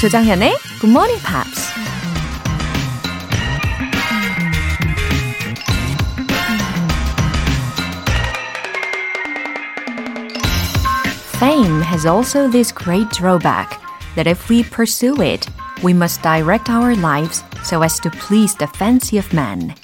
조장현의 0.00 0.56
Good 0.80 0.88
Morning 0.88 1.20
Pops. 1.22 1.68
Fame 11.38 11.82
has 11.82 12.06
also 12.06 12.48
this 12.48 12.72
great 12.72 13.10
drawback 13.10 13.78
that 14.14 14.26
if 14.26 14.48
we 14.48 14.64
pursue 14.64 15.20
it, 15.20 15.46
we 15.84 15.92
must 15.92 16.22
direct 16.22 16.70
our 16.70 16.96
lives 16.96 17.44
so 17.62 17.82
as 17.82 18.00
to 18.00 18.08
please 18.08 18.56
the 18.56 18.68
fancy 18.74 19.18
of 19.18 19.28
man. 19.34 19.74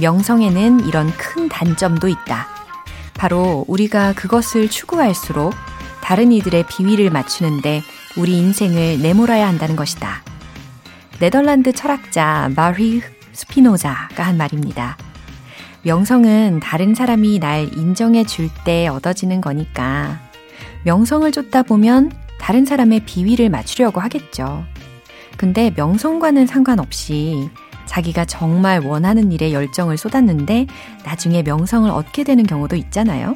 명성에는 0.00 0.84
이런 0.88 1.12
큰 1.12 1.48
단점도 1.48 2.08
있다. 2.08 2.48
바로 3.14 3.64
우리가 3.68 4.14
그것을 4.14 4.68
추구할수록 4.68 5.54
다른 6.00 6.32
이들의 6.32 6.66
비위를 6.66 7.10
맞추는데 7.10 7.84
우리 8.16 8.36
인생을 8.38 9.00
내몰아야 9.00 9.46
한다는 9.46 9.76
것이다. 9.76 10.22
네덜란드 11.20 11.72
철학자 11.72 12.50
마리 12.54 13.02
스피노자가 13.32 14.22
한 14.24 14.36
말입니다. 14.36 14.96
명성은 15.82 16.60
다른 16.60 16.94
사람이 16.94 17.38
날 17.38 17.72
인정해 17.76 18.24
줄 18.24 18.48
때 18.64 18.88
얻어지는 18.88 19.40
거니까 19.40 20.20
명성을 20.84 21.30
쫓다 21.32 21.62
보면 21.62 22.10
다른 22.40 22.64
사람의 22.64 23.00
비위를 23.04 23.48
맞추려고 23.48 24.00
하겠죠. 24.00 24.64
근데 25.36 25.72
명성과는 25.76 26.46
상관없이 26.46 27.48
자기가 27.86 28.24
정말 28.24 28.80
원하는 28.84 29.32
일에 29.32 29.52
열정을 29.52 29.96
쏟았는데 29.96 30.66
나중에 31.04 31.42
명성을 31.42 31.88
얻게 31.90 32.24
되는 32.24 32.44
경우도 32.44 32.76
있잖아요. 32.76 33.34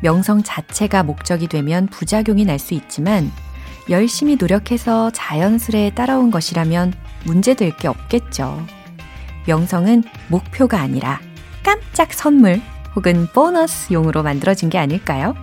명성 0.00 0.42
자체가 0.42 1.02
목적이 1.02 1.48
되면 1.48 1.86
부작용이 1.86 2.44
날 2.44 2.58
수 2.58 2.74
있지만 2.74 3.30
열심히 3.90 4.36
노력해서 4.36 5.10
자연스레 5.10 5.92
따라온 5.94 6.30
것이라면 6.30 6.94
문제될 7.24 7.76
게 7.76 7.88
없겠죠. 7.88 8.64
명성은 9.46 10.04
목표가 10.28 10.80
아니라 10.80 11.20
깜짝 11.62 12.12
선물 12.12 12.60
혹은 12.96 13.26
보너스 13.32 13.92
용으로 13.92 14.22
만들어진 14.22 14.70
게 14.70 14.78
아닐까요? 14.78 15.34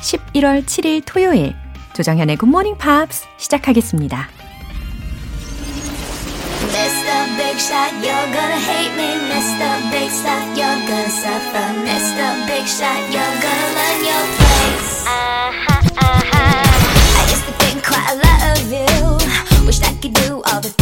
11월 0.00 0.64
7일 0.64 1.02
토요일 1.06 1.54
조정현의 1.94 2.36
굿모닝 2.36 2.76
팝스 2.78 3.26
시작하겠습니다. 3.38 4.28
Mr. 6.72 7.36
Big 7.36 7.58
Shot, 7.58 7.92
you're 8.00 8.32
gonna 8.32 8.58
hate 8.58 8.94
me. 8.96 9.12
Mr. 9.28 9.90
Big 9.90 10.10
Shot, 10.10 10.42
you're 10.56 10.86
gonna 10.86 11.08
suffer. 11.10 11.66
Mr. 11.84 12.46
Big 12.46 12.66
Shot, 12.66 13.00
you're 13.12 13.36
gonna 13.42 13.68
learn 13.76 14.00
your 14.04 14.24
place. 14.36 15.04
Uh-huh, 15.06 15.82
uh-huh. 15.98 16.71
Think 17.58 17.84
quite 17.84 18.08
a 18.12 18.16
lot 18.24 18.58
of 18.58 18.72
you. 18.72 19.66
Wished 19.66 19.84
I 19.84 19.94
could 19.94 20.14
do 20.14 20.42
all 20.46 20.60
the 20.60 20.81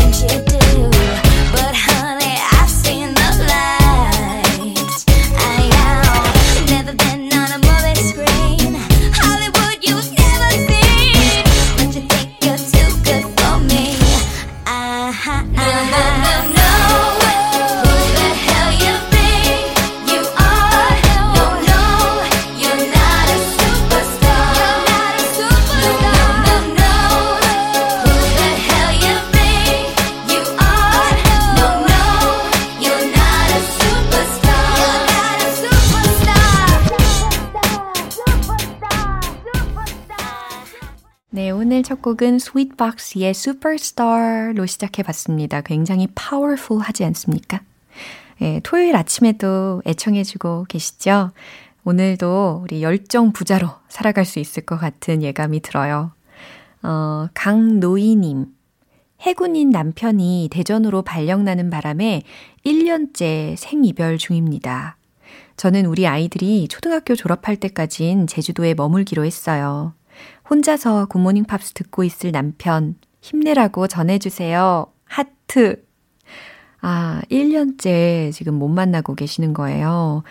첫 42.00 42.02
곡은 42.02 42.38
스윗박스의 42.38 43.30
Superstar로 43.30 44.64
시작해봤습니다. 44.64 45.61
굉장히 45.61 46.06
powerful 46.06 46.83
하지 46.83 47.05
않습니까? 47.05 47.61
예, 48.40 48.58
토요일 48.62 48.96
아침에도 48.96 49.83
애청해주고 49.84 50.64
계시죠? 50.70 51.33
오늘도 51.84 52.62
우리 52.64 52.83
열정 52.83 53.33
부자로 53.33 53.68
살아갈 53.90 54.24
수 54.24 54.39
있을 54.39 54.64
것 54.64 54.78
같은 54.78 55.22
예감이 55.22 55.60
들어요. 55.60 56.12
어, 56.83 57.28
강노이님. 57.34 58.46
해군인 59.20 59.68
남편이 59.68 60.48
대전으로 60.50 61.02
발령나는 61.02 61.68
바람에 61.68 62.22
1년째 62.64 63.56
생이별 63.58 64.16
중입니다. 64.16 64.96
저는 65.58 65.84
우리 65.84 66.06
아이들이 66.06 66.66
초등학교 66.66 67.14
졸업할 67.14 67.56
때까진 67.56 68.27
제주도에 68.27 68.72
머물기로 68.72 69.27
했어요. 69.27 69.92
혼자서 70.48 71.07
굿모닝 71.07 71.45
팝스 71.45 71.73
듣고 71.75 72.05
있을 72.05 72.33
남편 72.33 72.97
힘내라고 73.20 73.86
전해주세요. 73.86 74.86
하트. 75.05 75.85
아, 76.81 77.20
1년째 77.31 78.33
지금 78.33 78.55
못 78.55 78.69
만나고 78.69 79.14
계시는 79.14 79.53
거예요. 79.53 80.23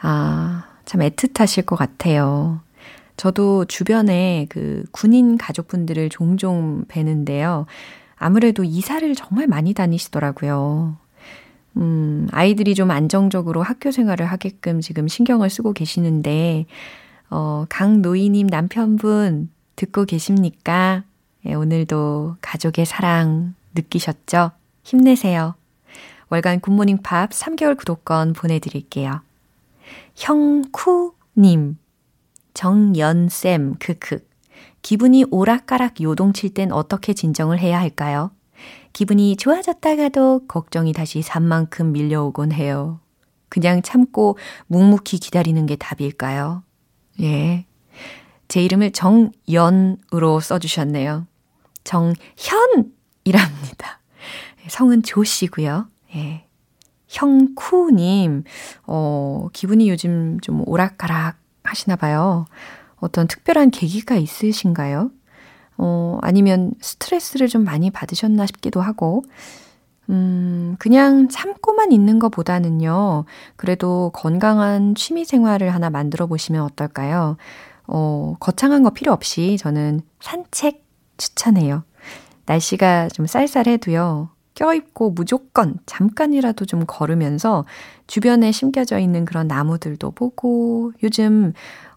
아, 0.00 0.64
참 0.84 1.00
애틋하실 1.02 1.66
것 1.66 1.76
같아요. 1.76 2.60
저도 3.16 3.64
주변에 3.66 4.46
그 4.48 4.84
군인 4.92 5.36
가족분들을 5.36 6.08
종종 6.08 6.84
뵈는데요. 6.88 7.66
아무래도 8.16 8.64
이사를 8.64 9.14
정말 9.14 9.46
많이 9.46 9.74
다니시더라고요. 9.74 10.96
음, 11.76 12.28
아이들이 12.32 12.74
좀 12.74 12.90
안정적으로 12.90 13.62
학교 13.62 13.90
생활을 13.90 14.26
하게끔 14.26 14.80
지금 14.80 15.08
신경을 15.08 15.50
쓰고 15.50 15.72
계시는데, 15.72 16.66
어, 17.30 17.66
강노이님 17.68 18.46
남편분 18.46 19.50
듣고 19.76 20.04
계십니까? 20.04 21.04
예, 21.46 21.54
오늘도 21.54 22.36
가족의 22.40 22.86
사랑 22.86 23.54
느끼셨죠? 23.74 24.52
힘내세요. 24.82 25.54
월간 26.30 26.60
굿모닝 26.60 26.98
팝 27.02 27.30
3개월 27.30 27.76
구독권 27.76 28.32
보내드릴게요. 28.32 29.20
형쿠님, 30.14 31.78
정연쌤, 32.54 33.76
크크. 33.78 34.26
기분이 34.82 35.24
오락가락 35.30 36.00
요동칠 36.00 36.54
땐 36.54 36.72
어떻게 36.72 37.12
진정을 37.12 37.58
해야 37.58 37.78
할까요? 37.78 38.30
기분이 38.92 39.36
좋아졌다가도 39.36 40.46
걱정이 40.48 40.92
다시 40.92 41.22
산만큼 41.22 41.92
밀려오곤 41.92 42.52
해요. 42.52 43.00
그냥 43.48 43.82
참고 43.82 44.36
묵묵히 44.66 45.18
기다리는 45.18 45.64
게 45.66 45.76
답일까요? 45.76 46.62
예. 47.20 47.64
제 48.48 48.62
이름을 48.62 48.92
정연으로 48.92 50.40
써주셨네요. 50.40 51.26
정현이랍니다. 51.84 54.00
성은 54.68 55.02
조씨고요. 55.02 55.88
예. 56.14 56.44
형쿠님, 57.08 58.44
어, 58.86 59.48
기분이 59.52 59.88
요즘 59.88 60.38
좀 60.40 60.62
오락가락 60.66 61.36
하시나 61.62 61.96
봐요. 61.96 62.46
어떤 62.96 63.26
특별한 63.26 63.70
계기가 63.70 64.16
있으신가요? 64.16 65.10
어, 65.78 66.18
아니면 66.22 66.72
스트레스를 66.80 67.48
좀 67.48 67.64
많이 67.64 67.90
받으셨나 67.90 68.46
싶기도 68.46 68.80
하고, 68.80 69.24
음, 70.10 70.76
그냥 70.78 71.28
참고만 71.28 71.92
있는 71.92 72.18
것보다는요, 72.18 73.24
그래도 73.56 74.10
건강한 74.14 74.94
취미 74.94 75.24
생활을 75.24 75.74
하나 75.74 75.90
만들어 75.90 76.26
보시면 76.26 76.62
어떨까요? 76.62 77.36
어, 77.86 78.36
거창한 78.40 78.82
거 78.82 78.90
필요 78.90 79.12
없이 79.12 79.56
저는 79.58 80.00
산책 80.20 80.84
추천해요. 81.16 81.84
날씨가 82.46 83.08
좀 83.08 83.26
쌀쌀해도요. 83.26 84.30
껴입고 84.54 85.10
무조건 85.10 85.78
잠깐이라도 85.86 86.64
좀 86.64 86.84
걸으면서 86.86 87.64
주변에 88.06 88.50
심겨져 88.50 88.98
있는 88.98 89.24
그런 89.24 89.46
나무들도 89.46 90.10
보고 90.12 90.92
요즘 91.02 91.52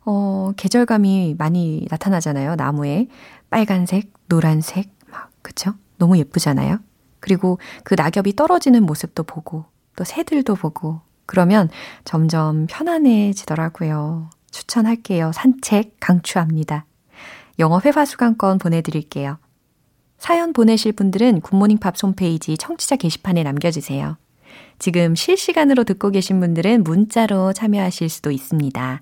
어, 0.06 0.52
계절감이 0.58 1.36
많이 1.38 1.88
나타나잖아요. 1.90 2.56
나무에 2.56 3.08
빨간색, 3.50 4.12
노란색 4.28 4.90
막 5.10 5.32
그쵸? 5.42 5.74
너무 5.98 6.18
예쁘잖아요. 6.18 6.80
그리고 7.22 7.60
그 7.86 7.94
낙엽이 7.94 8.36
떨어지는 8.36 8.84
모습도 8.84 9.24
보고 9.24 9.64
또 9.96 10.04
새들도 10.04 10.56
보고 10.56 11.00
그러면 11.26 11.70
점점 12.04 12.68
편안해지더라고요. 12.70 14.30
추천할게요. 14.52 15.32
산책 15.34 15.96
강추합니다. 16.02 16.86
영어 17.60 17.80
회화 17.80 18.04
수강권 18.04 18.58
보내드릴게요. 18.58 19.38
사연 20.18 20.52
보내실 20.52 20.92
분들은 20.92 21.42
굿모닝 21.42 21.78
팝 21.78 21.96
홈페이지 22.04 22.58
청취자 22.58 22.98
게시판에 22.98 23.44
남겨주세요. 23.44 24.18
지금 24.78 25.16
실시간으로 25.16 25.84
듣고 25.84 26.10
계신 26.10 26.40
분들은 26.40 26.84
문자로 26.84 27.54
참여하실 27.54 28.10
수도 28.10 28.32
있습니다. 28.32 29.02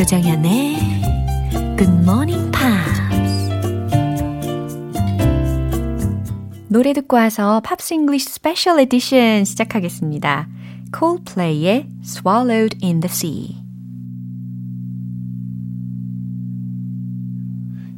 조정현의 0.00 0.76
Good 1.76 1.92
Morning 2.02 2.50
Pops 2.50 3.06
노래 6.68 6.92
듣고 6.92 7.16
와서 7.16 7.60
팝스 7.60 7.94
잉글리쉬 7.94 8.28
스페셜 8.28 8.78
에디션 8.80 9.44
시작하겠습니다. 9.44 10.48
Coldplay의 10.92 11.86
Swallowed 12.04 12.78
in 12.82 13.00
the 13.00 13.10
Sea. 13.10 13.56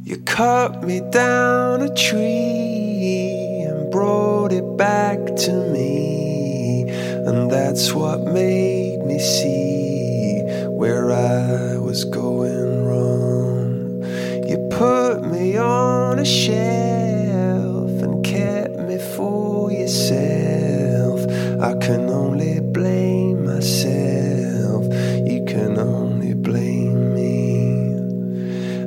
You 0.05 0.17
cut 0.25 0.83
me 0.83 1.01
down 1.11 1.81
a 1.81 1.93
tree 1.93 3.63
and 3.67 3.91
brought 3.91 4.51
it 4.51 4.77
back 4.77 5.19
to 5.45 5.51
me, 5.71 6.85
and 7.25 7.51
that's 7.51 7.93
what 7.93 8.23
made 8.31 9.05
me 9.05 9.19
see 9.19 10.41
where 10.69 11.11
I 11.11 11.72
was 11.94 12.04
going 12.06 12.84
wrong. 12.84 14.02
You 14.48 14.58
put 14.68 15.22
me 15.30 15.56
on 15.56 16.18
a 16.18 16.24
shelf 16.24 18.02
and 18.02 18.24
kept 18.24 18.80
me 18.80 18.98
for 18.98 19.70
yourself. 19.70 21.20
I 21.62 21.72
can 21.86 22.10
only 22.10 22.58
blame 22.58 23.44
myself. 23.44 24.82
You 25.30 25.44
can 25.46 25.78
only 25.78 26.34
blame 26.34 27.14
me. 27.14 27.68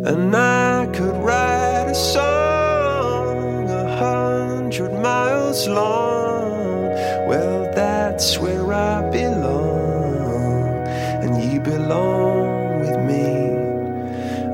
And 0.10 0.36
I 0.36 0.88
could 0.88 1.16
write 1.24 1.88
a 1.88 1.96
song 1.96 3.70
a 3.70 3.88
hundred 4.04 4.92
miles 5.02 5.66
long. 5.66 6.90
Well, 7.30 7.72
that's 7.74 8.38
where 8.38 8.74
I 8.74 9.10
belong, 9.10 10.86
and 11.24 11.42
you 11.42 11.62
belong 11.62 12.37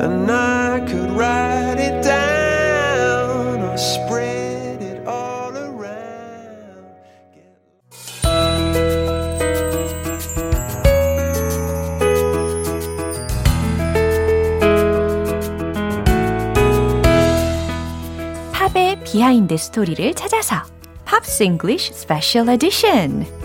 And 0.02 0.30
I 0.30 0.80
could 0.86 1.10
write 1.12 1.78
it 1.78 2.02
down 2.02 3.62
or 3.62 3.76
spread 3.76 4.82
it 4.82 5.06
all 5.06 5.56
around. 5.56 5.78
팝의 18.52 19.02
비하인드 19.04 19.56
스토리를 19.56 20.14
찾아서 20.14 20.56
팝스 21.04 21.42
잉글리쉬 21.42 21.92
스페셜 21.94 22.48
에디션. 22.48 23.41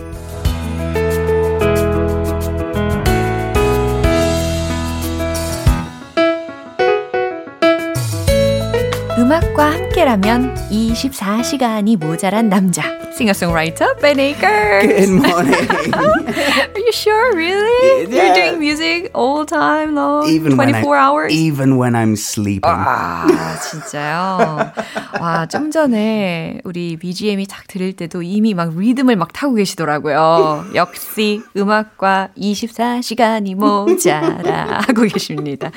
음악과 9.29 9.73
함께라면 9.73 10.55
24시간이 10.71 11.97
모자란 11.97 12.49
남자. 12.49 12.98
싱어송라이터 13.18 13.94
Ben 14.00 14.18
Akers. 14.18 14.86
Good 14.86 15.10
morning. 15.10 15.94
Are 15.94 16.78
you 16.80 16.92
sure? 16.92 17.34
Really? 17.36 18.06
You're 18.10 18.10
Yeah. 18.10 18.34
doing 18.34 18.58
music 18.58 19.10
all 19.14 19.46
time 19.46 19.94
long? 19.94 20.26
even 20.28 20.56
24 20.56 20.58
when 20.58 20.74
I, 20.74 20.82
hours? 20.82 21.32
Even 21.32 21.76
when 21.78 21.94
I'm 21.94 22.14
sleeping. 22.16 22.62
아, 22.64 23.26
진짜요? 23.70 24.72
와, 25.20 25.46
좀 25.46 25.70
전에 25.70 26.60
우리 26.64 26.96
BGM이 26.96 27.46
딱 27.46 27.66
들을 27.68 27.92
때도 27.92 28.22
이미 28.22 28.52
막 28.54 28.76
리듬을 28.76 29.14
막 29.16 29.32
타고 29.32 29.54
계시더라고요. 29.54 30.66
역시 30.74 31.42
음악과 31.56 32.30
24시간이 32.36 33.54
모자라 33.54 34.80
하고 34.86 35.02
계십니다. 35.02 35.70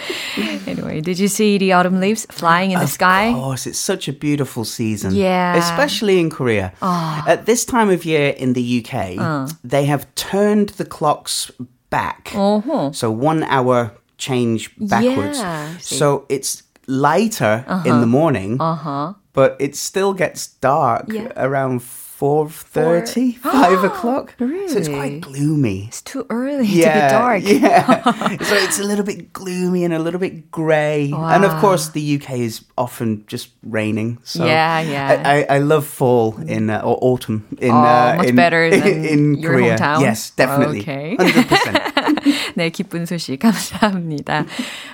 Anyway, 0.67 1.01
did 1.01 1.19
you 1.19 1.27
see 1.27 1.57
the 1.59 1.71
autumn 1.71 1.99
leaves 2.01 2.25
flying 2.31 2.71
in 2.73 2.79
the 2.79 2.87
sky? 2.87 3.29
Of 3.29 3.35
course, 3.37 3.67
it's 3.67 3.79
such 3.79 4.09
a 4.09 4.13
beautiful 4.13 4.65
season. 4.65 5.13
Yeah. 5.13 5.55
Especially 5.55 6.19
in 6.19 6.29
Korea. 6.31 6.71
At 7.32 7.46
this 7.46 7.64
time 7.64 7.88
of 7.88 8.04
year 8.04 8.28
in 8.28 8.52
the 8.52 8.84
UK, 8.84 9.16
ah. 9.18 9.48
they 9.64 9.86
have 9.86 10.04
turned 10.14 10.68
the 10.76 10.84
clocks 10.84 11.50
back. 11.88 12.32
Uh-huh. 12.34 12.92
So 12.92 13.10
one 13.10 13.42
hour 13.44 13.92
change 14.18 14.70
backwards. 14.76 15.38
Yeah, 15.38 15.78
so 15.78 16.26
it's 16.28 16.62
lighter 16.86 17.64
in 17.68 17.84
the 17.84 17.90
uh-huh. 17.90 18.06
morning, 18.06 18.60
uh-huh. 18.60 19.14
but 19.32 19.56
it 19.58 19.76
still 19.76 20.12
gets 20.12 20.48
dark 20.60 21.06
Yeah. 21.08 21.32
around 21.36 21.80
4.30, 22.22 23.36
5 23.38 23.84
o'clock. 23.90 24.34
So 24.38 24.46
it's 24.46 24.86
quite 24.86 25.20
gloomy. 25.20 25.86
It's 25.88 26.02
too 26.02 26.24
early 26.30 26.68
to 26.68 26.72
be 26.72 26.82
dark. 26.82 27.42
Yeah. 27.44 28.02
so 28.42 28.54
it's 28.54 28.78
a 28.78 28.84
little 28.84 29.04
bit 29.04 29.32
gloomy 29.32 29.82
and 29.82 29.92
a 29.92 29.98
little 29.98 30.20
bit 30.20 30.48
grey. 30.52 31.10
And 31.12 31.44
of 31.44 31.50
course, 31.60 31.88
the 31.88 32.14
UK 32.22 32.38
is 32.38 32.64
often 32.78 33.24
just 33.26 33.50
raining. 33.64 34.18
So 34.22 34.46
Yeah, 34.46 34.80
yeah. 34.80 35.22
I, 35.24 35.56
I, 35.56 35.58
love 35.58 35.84
fall 35.84 36.38
in 36.46 36.70
uh, 36.70 36.80
or 36.84 36.96
autumn 37.02 37.48
in 37.60 37.72
Oh, 37.72 37.74
uh, 37.74 38.14
much 38.18 38.28
in, 38.28 38.36
better 38.36 38.70
than 38.78 39.04
in 39.04 39.34
your 39.34 39.50
Korea. 39.52 39.76
hometown? 39.76 40.00
Yes, 40.02 40.30
definitely. 40.30 40.82
Okay. 40.82 41.16
100%. 41.18 41.88
네, 42.54 42.70
기쁜 42.70 43.06
소식 43.06 43.38
감사합니다. 43.38 44.44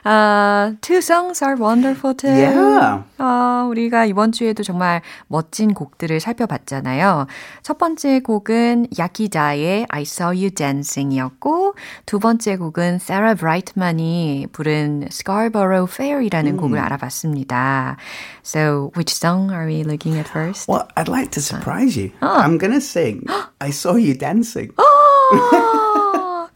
아, 0.04 0.72
two 0.80 0.98
songs 0.98 1.42
are 1.44 1.56
wonderful 1.60 2.16
too. 2.16 2.30
Yeah. 2.30 3.02
아, 3.18 3.66
우리가 3.68 4.04
이번 4.04 4.32
주에도 4.32 4.62
정말 4.62 5.02
멋진 5.26 5.74
곡들을 5.74 6.20
살펴봤잖아요. 6.20 7.26
첫 7.62 7.78
번째 7.78 8.20
곡은 8.20 8.88
야키자의 8.98 9.86
I 9.88 10.02
Saw 10.02 10.36
You 10.36 10.50
Dancing이었고 10.50 11.74
두 12.06 12.18
번째 12.18 12.56
곡은 12.56 12.98
세라 12.98 13.34
브라이트만이 13.34 14.46
부른 14.52 15.08
Scarborough 15.10 15.92
Fair이라는 15.92 16.56
곡을 16.56 16.78
알아봤습니다. 16.78 17.96
So, 18.44 18.90
which 18.96 19.12
song 19.14 19.50
are 19.52 19.66
we 19.66 19.82
looking 19.82 20.18
at 20.18 20.28
first? 20.28 20.68
well, 20.68 20.86
I'd 20.96 21.08
like 21.08 21.30
to 21.32 21.40
surprise 21.40 21.96
you. 21.96 22.12
I'm 22.22 22.58
going 22.58 22.72
to 22.72 22.80
sing 22.80 23.24
I 23.60 23.70
Saw 23.70 23.96
You 23.96 24.14
Dancing. 24.14 24.72
아, 24.76 25.97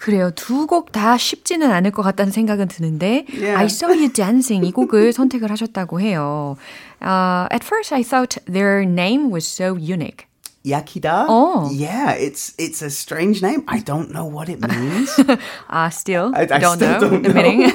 그래요. 0.02 0.32
두 0.32 0.68
곡 0.68 0.92
다 0.92 1.18
쉽지는 1.18 1.72
않을 1.72 1.92
것 1.92 2.02
같다는 2.04 2.32
생각은 2.32 2.68
드는데 2.68 3.26
Yeah. 3.34 3.56
I 3.58 3.66
Saw 3.66 3.94
You 3.94 4.12
Dancing 4.12 4.66
이 4.68 4.72
곡을 4.72 5.14
선택을 5.14 5.50
하셨다고 5.52 6.02
해요. 6.02 6.58
Uh, 7.02 7.48
at 7.52 7.64
first 7.64 7.94
I 7.94 8.04
thought 8.04 8.38
their 8.46 8.82
name 8.86 9.30
was 9.32 9.46
so 9.46 9.76
unique. 9.76 10.26
Yakida? 10.66 11.26
Oh. 11.30 11.70
Yeah, 11.72 12.12
it's 12.20 12.52
it's 12.58 12.82
a 12.82 12.90
strange 12.90 13.42
name. 13.42 13.64
I 13.70 13.80
don't 13.80 14.12
know 14.12 14.26
what 14.26 14.50
it 14.50 14.60
means. 14.60 15.16
Uh, 15.70 15.90
still, 15.90 16.34
I- 16.36 16.42
I 16.44 16.60
don't 16.60 16.76
still 16.76 16.92
know 16.92 17.00
don't 17.00 17.24
the 17.24 17.32
know. 17.32 17.42
meaning. 17.42 17.72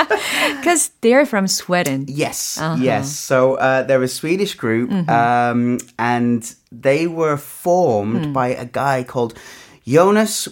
Because 0.57 0.89
they're 1.01 1.25
from 1.27 1.45
Sweden. 1.47 2.05
Yes, 2.09 2.57
Uh-huh. 2.57 2.81
yes. 2.81 3.13
So 3.13 3.55
uh, 3.61 3.83
they're 3.85 4.01
a 4.01 4.07
Swedish 4.09 4.55
group, 4.55 4.89
Mm-hmm. 4.89 5.09
um, 5.09 5.77
and 5.99 6.41
they 6.71 7.05
were 7.05 7.37
formed 7.37 8.31
Mm. 8.31 8.33
by 8.33 8.57
a 8.57 8.65
guy 8.65 9.03
called 9.05 9.37
Jonas 9.85 10.47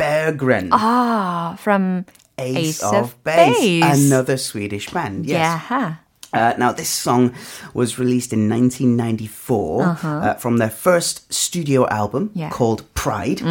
Berggren, 0.00 0.68
Ah, 0.72 1.56
from 1.58 2.04
Ace, 2.38 2.82
of 2.82 3.14
Base, 3.24 3.84
another 3.84 4.36
Swedish 4.38 4.88
band. 4.92 5.26
Yes. 5.26 5.60
Yeah. 5.70 5.94
Uh, 6.32 6.54
now, 6.58 6.72
this 6.72 6.88
song 6.88 7.32
was 7.74 7.98
released 7.98 8.32
in 8.32 8.48
1994 8.48 9.82
uh, 9.82 10.34
from 10.38 10.58
their 10.58 10.70
first 10.70 11.32
studio 11.32 11.86
album 11.88 12.22
Uh-huh. 12.22 12.40
Yeah. 12.40 12.48
Mm-hmm. 12.48 12.56
called 12.58 12.82
Pride. 12.94 13.42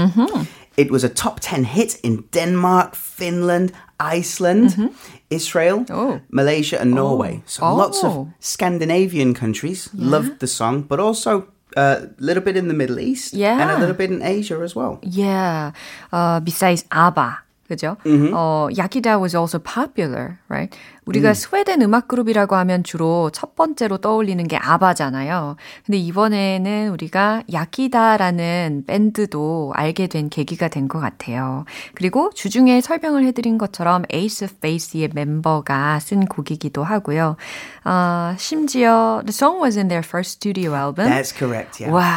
It 0.78 0.92
was 0.92 1.04
a 1.04 1.10
top 1.10 1.40
10 1.42 1.64
hit 1.66 2.00
in 2.04 2.24
Denmark, 2.32 2.96
Finland, 2.96 3.72
Iceland, 4.00 4.92
Israel, 5.30 5.80
Mm-hmm. 5.80 5.94
Oh. 6.00 6.20
Malaysia, 6.30 6.80
and 6.82 6.92
Norway. 6.92 7.42
So 7.46 7.76
lots 7.76 8.04
Oh. 8.04 8.08
of 8.08 8.28
Scandinavian 8.40 9.34
countries 9.34 9.90
loved 9.94 10.40
the 10.40 10.48
song, 10.48 10.86
but 10.88 11.00
also 11.00 11.44
a 11.78 12.10
little 12.18 12.44
bit 12.44 12.58
in 12.58 12.68
the 12.68 12.74
Middle 12.74 13.00
East 13.00 13.34
yeah. 13.34 13.62
and 13.62 13.72
a 13.72 13.78
little 13.78 13.96
bit 13.96 14.12
in 14.12 14.22
Asia 14.22 14.60
as 14.64 14.76
well. 14.76 15.00
Yeah. 15.04 15.72
Uh, 16.12 16.40
besides 16.40 16.86
ABBA. 16.92 17.40
Mm-hmm. 17.70 18.34
Uh, 18.34 18.68
Yakida 18.70 19.22
was 19.22 19.36
also 19.36 19.60
popular, 19.60 20.40
right? 20.50 20.76
우리가 21.10 21.34
스웨덴 21.34 21.82
음악 21.82 22.08
그룹이라고 22.08 22.56
하면 22.56 22.84
주로 22.84 23.30
첫 23.32 23.56
번째로 23.56 23.98
떠올리는 23.98 24.48
게 24.48 24.58
아바잖아요. 24.58 25.56
근데 25.86 25.98
이번에는 25.98 26.90
우리가 26.92 27.44
야키다라는 27.52 28.84
밴드도 28.88 29.74
알게 29.76 30.08
된 30.08 30.30
계기가 30.30 30.68
된 30.68 30.90
것 30.90 31.00
같아요. 31.00 31.66
그리고 31.94 32.32
주중에 32.34 32.82
설명을 32.82 33.24
해드린 33.26 33.58
것처럼 33.60 34.04
of 34.44 34.56
Base의 34.62 35.10
멤버가 35.14 36.00
쓴 36.00 36.26
곡이기도 36.26 36.84
하고요. 36.84 37.36
아, 37.84 38.36
심지어 38.40 39.22
the 39.26 39.30
song 39.34 39.62
was 39.62 39.78
in 39.78 39.88
their 39.88 40.04
first 40.06 40.32
studio 40.38 40.74
album. 40.76 41.06
That's 41.08 41.32
correct, 41.38 41.84
yeah. 41.84 41.92
와, 41.94 42.08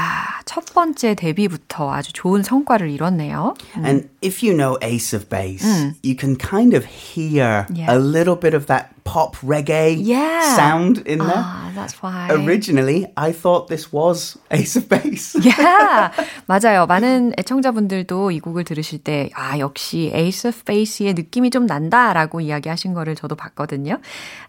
첫 0.46 0.64
번째 0.72 1.14
데뷔부터 1.14 1.92
아주 1.92 2.12
좋은 2.12 2.42
성과를 2.42 2.90
이뤘네요. 2.90 3.54
And 3.76 4.08
if 4.24 4.42
you 4.46 4.56
know 4.56 4.78
Ace 4.82 5.12
of 5.14 5.28
Base, 5.28 5.66
you 6.02 6.16
can 6.18 6.36
kind 6.36 6.74
of 6.74 6.86
hear 6.86 7.66
Yeah. 7.72 7.92
a 7.92 7.98
little 7.98 8.38
bit 8.38 8.54
of 8.56 8.66
that 8.66 8.81
that 8.82 9.01
pop 9.03 9.37
reggae 9.39 9.95
Yeah. 9.97 10.55
sound 10.55 10.99
in 11.07 11.19
there. 11.19 11.31
아, 11.31 11.71
that's 11.73 12.03
why. 12.03 12.27
Originally, 12.29 13.07
I 13.15 13.31
thought 13.31 13.67
this 13.69 13.93
was 13.93 14.37
Ace 14.51 14.75
of 14.75 14.89
Base. 14.89 15.33
Yeah, 15.39 16.11
맞아요. 16.47 16.85
많은 16.87 17.31
애청자분들도 17.39 18.31
이 18.31 18.39
곡을 18.41 18.65
들으실 18.65 18.99
때, 19.03 19.29
아, 19.33 19.57
역시 19.59 20.11
Ace 20.13 20.49
of 20.49 20.65
Base의 20.65 21.13
느낌이 21.13 21.51
좀 21.51 21.65
난다라고 21.67 22.41
이야기하신 22.41 22.93
거를 22.93 23.15
저도 23.15 23.35
봤거든요. 23.35 23.99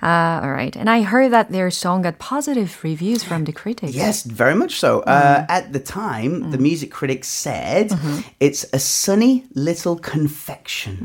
아, 0.00 0.40
alright. 0.42 0.76
And 0.76 0.90
I 0.90 1.02
heard 1.02 1.30
that 1.30 1.52
their 1.52 1.70
song 1.70 2.02
got 2.02 2.18
positive 2.18 2.74
reviews 2.82 3.22
from 3.22 3.44
the 3.44 3.52
critics. 3.52 3.94
Yes, 3.94 4.24
very 4.26 4.54
much 4.56 4.80
so. 4.80 5.02
Mm. 5.06 5.08
Uh, 5.08 5.46
at 5.48 5.72
the 5.72 5.78
time, 5.80 6.50
the 6.50 6.58
music 6.58 6.90
critics 6.90 7.28
said 7.28 7.90
Mm-hmm. 7.94 8.26
it's 8.40 8.66
a 8.72 8.78
sunny 8.80 9.44
little 9.54 9.96
confection. 9.96 10.98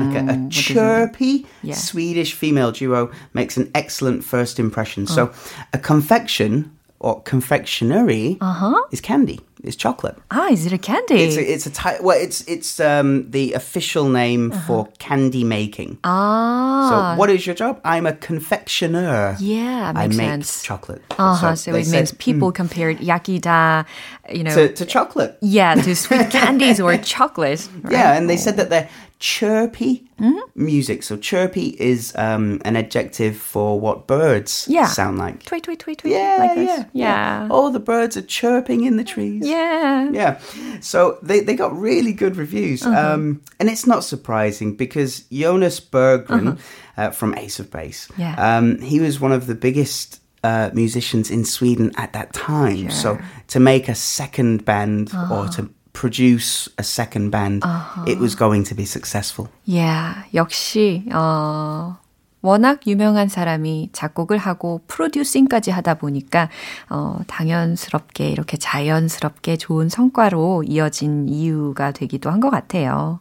like 0.00 0.16
a, 0.16 0.24
a 0.32 0.48
chirpy 0.48 1.44
Mm. 1.44 1.46
Yeah. 1.62 1.74
Swedish 1.74 2.32
female 2.34 2.63
duo 2.71 3.11
makes 3.33 3.57
an 3.57 3.69
excellent 3.75 4.23
first 4.23 4.59
impression. 4.59 5.07
So, 5.07 5.31
a 5.73 5.77
confection 5.77 6.71
or 6.99 7.21
confectionery 7.23 8.37
Uh-huh. 8.41 8.81
is 8.91 9.01
candy. 9.01 9.39
It's 9.63 9.75
chocolate. 9.75 10.15
Ah, 10.29 10.49
is 10.51 10.65
it 10.67 10.73
a 10.73 10.77
candy? 10.77 11.15
It's 11.23 11.37
a, 11.37 11.53
it's 11.53 11.65
a 11.65 11.71
ty- 11.71 11.97
well, 12.01 12.17
it's 12.21 12.41
it's 12.47 12.79
um, 12.79 13.31
the 13.31 13.53
official 13.53 14.07
name 14.09 14.51
for 14.51 14.87
candy 14.99 15.43
making. 15.43 15.97
ah, 16.03 16.89
So, 17.15 17.19
what 17.19 17.29
is 17.31 17.47
your 17.47 17.55
job? 17.55 17.79
I'm 17.83 18.05
a 18.05 18.13
confectioner. 18.13 19.35
yeah, 19.39 19.91
I 19.95 20.07
make 20.07 20.17
sense. 20.17 20.63
chocolate. 20.63 21.01
Uh-huh, 21.17 21.55
so, 21.55 21.71
they 21.71 21.81
it 21.81 21.87
means 21.89 22.09
said, 22.09 22.19
people 22.19 22.51
compared 22.51 22.99
yakida, 22.99 23.85
you 24.31 24.43
know, 24.43 24.53
to, 24.53 24.73
to 24.73 24.85
chocolate. 24.85 25.37
yeah, 25.41 25.73
to 25.75 25.95
sweet 26.05 26.29
candies 26.29 26.79
or 26.79 26.97
chocolate. 26.97 27.67
Right? 27.81 27.93
Yeah, 27.93 28.17
and 28.17 28.29
they 28.29 28.37
said 28.37 28.57
that 28.57 28.69
they're 28.69 28.89
chirpy 29.19 30.07
music. 30.55 31.03
So 31.03 31.17
chirpy 31.17 31.75
is 31.79 32.13
um, 32.15 32.61
an 32.65 32.75
adjective 32.75 33.37
for 33.37 33.79
what 33.79 34.07
birds 34.07 34.65
Yeah. 34.69 34.87
sound 34.87 35.17
like. 35.17 35.43
Tweet, 35.43 35.63
tweet, 35.63 35.79
tweet, 35.79 35.99
tweet. 35.99 36.13
Yeah, 36.13 36.37
like 36.39 36.55
this. 36.55 36.79
yeah, 36.79 36.85
yeah. 36.93 37.47
Oh, 37.51 37.71
the 37.71 37.79
birds 37.79 38.15
are 38.17 38.21
chirping 38.21 38.83
in 38.83 38.97
the 38.97 39.03
trees. 39.03 39.45
Yeah. 39.47 40.09
Yeah. 40.11 40.39
So 40.81 41.17
they, 41.21 41.39
they 41.39 41.55
got 41.55 41.77
really 41.77 42.13
good 42.13 42.35
reviews. 42.35 42.83
Uh-huh. 42.85 43.13
Um, 43.13 43.41
and 43.59 43.69
it's 43.69 43.87
not 43.87 44.03
surprising 44.03 44.75
because 44.75 45.21
Jonas 45.31 45.79
Berggren 45.79 46.59
uh, 46.97 47.11
from 47.11 47.35
Ace 47.35 47.59
of 47.59 47.71
Base. 47.71 48.07
Yeah. 48.17 48.35
um, 48.57 48.79
he 48.81 48.99
was 48.99 49.19
one 49.19 49.31
of 49.31 49.47
the 49.47 49.55
biggest 49.55 50.21
uh, 50.43 50.69
musicians 50.73 51.31
in 51.31 51.43
Sweden 51.45 51.91
at 51.97 52.13
that 52.13 52.31
time. 52.33 52.91
So 52.91 53.17
to 53.47 53.59
make 53.59 53.89
a 53.89 53.95
second 53.95 54.63
band 54.65 55.11
or 55.31 55.47
to 55.49 55.69
produce 55.94 56.68
a 56.78 56.84
second 56.84 57.30
band, 57.30 57.62
it 58.06 58.18
was 58.18 58.34
going 58.36 58.64
to 58.64 58.74
be 58.74 58.84
successful. 58.84 59.48
Yeah, 59.64 60.24
역시 60.34 61.04
어 61.12 61.98
워낙 62.42 62.80
유명한 62.86 63.28
사람이 63.28 63.90
작곡을 63.92 64.38
하고 64.38 64.80
프로듀싱까지 64.86 65.70
하다 65.72 65.94
보니까 65.94 66.48
어 66.88 67.18
당연스럽게 67.26 68.30
이렇게 68.30 68.56
자연스럽게 68.56 69.56
좋은 69.58 69.88
성과로 69.88 70.62
이어진 70.66 71.28
이유가 71.28 71.92
되기도 71.92 72.30
한 72.30 72.40
것 72.40 72.50
같아요. 72.50 73.20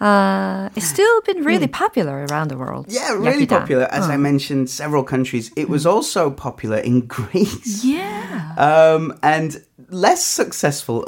Uh, 0.00 0.70
it's 0.76 0.86
still 0.86 1.20
been 1.26 1.42
really 1.44 1.66
popular 1.66 2.24
around 2.30 2.48
the 2.50 2.56
world. 2.56 2.86
Yeah, 2.88 3.14
really 3.14 3.46
야기다. 3.46 3.58
popular. 3.66 3.88
As 3.90 4.08
I 4.08 4.16
mentioned, 4.16 4.70
several 4.70 5.02
countries. 5.02 5.50
It 5.56 5.68
was 5.68 5.86
also 5.86 6.30
popular 6.30 6.78
in 6.78 7.06
Greece. 7.08 7.82
Yeah. 7.84 8.54
Um, 8.56 9.18
and 9.24 9.60
less 9.90 10.22
successful, 10.22 11.04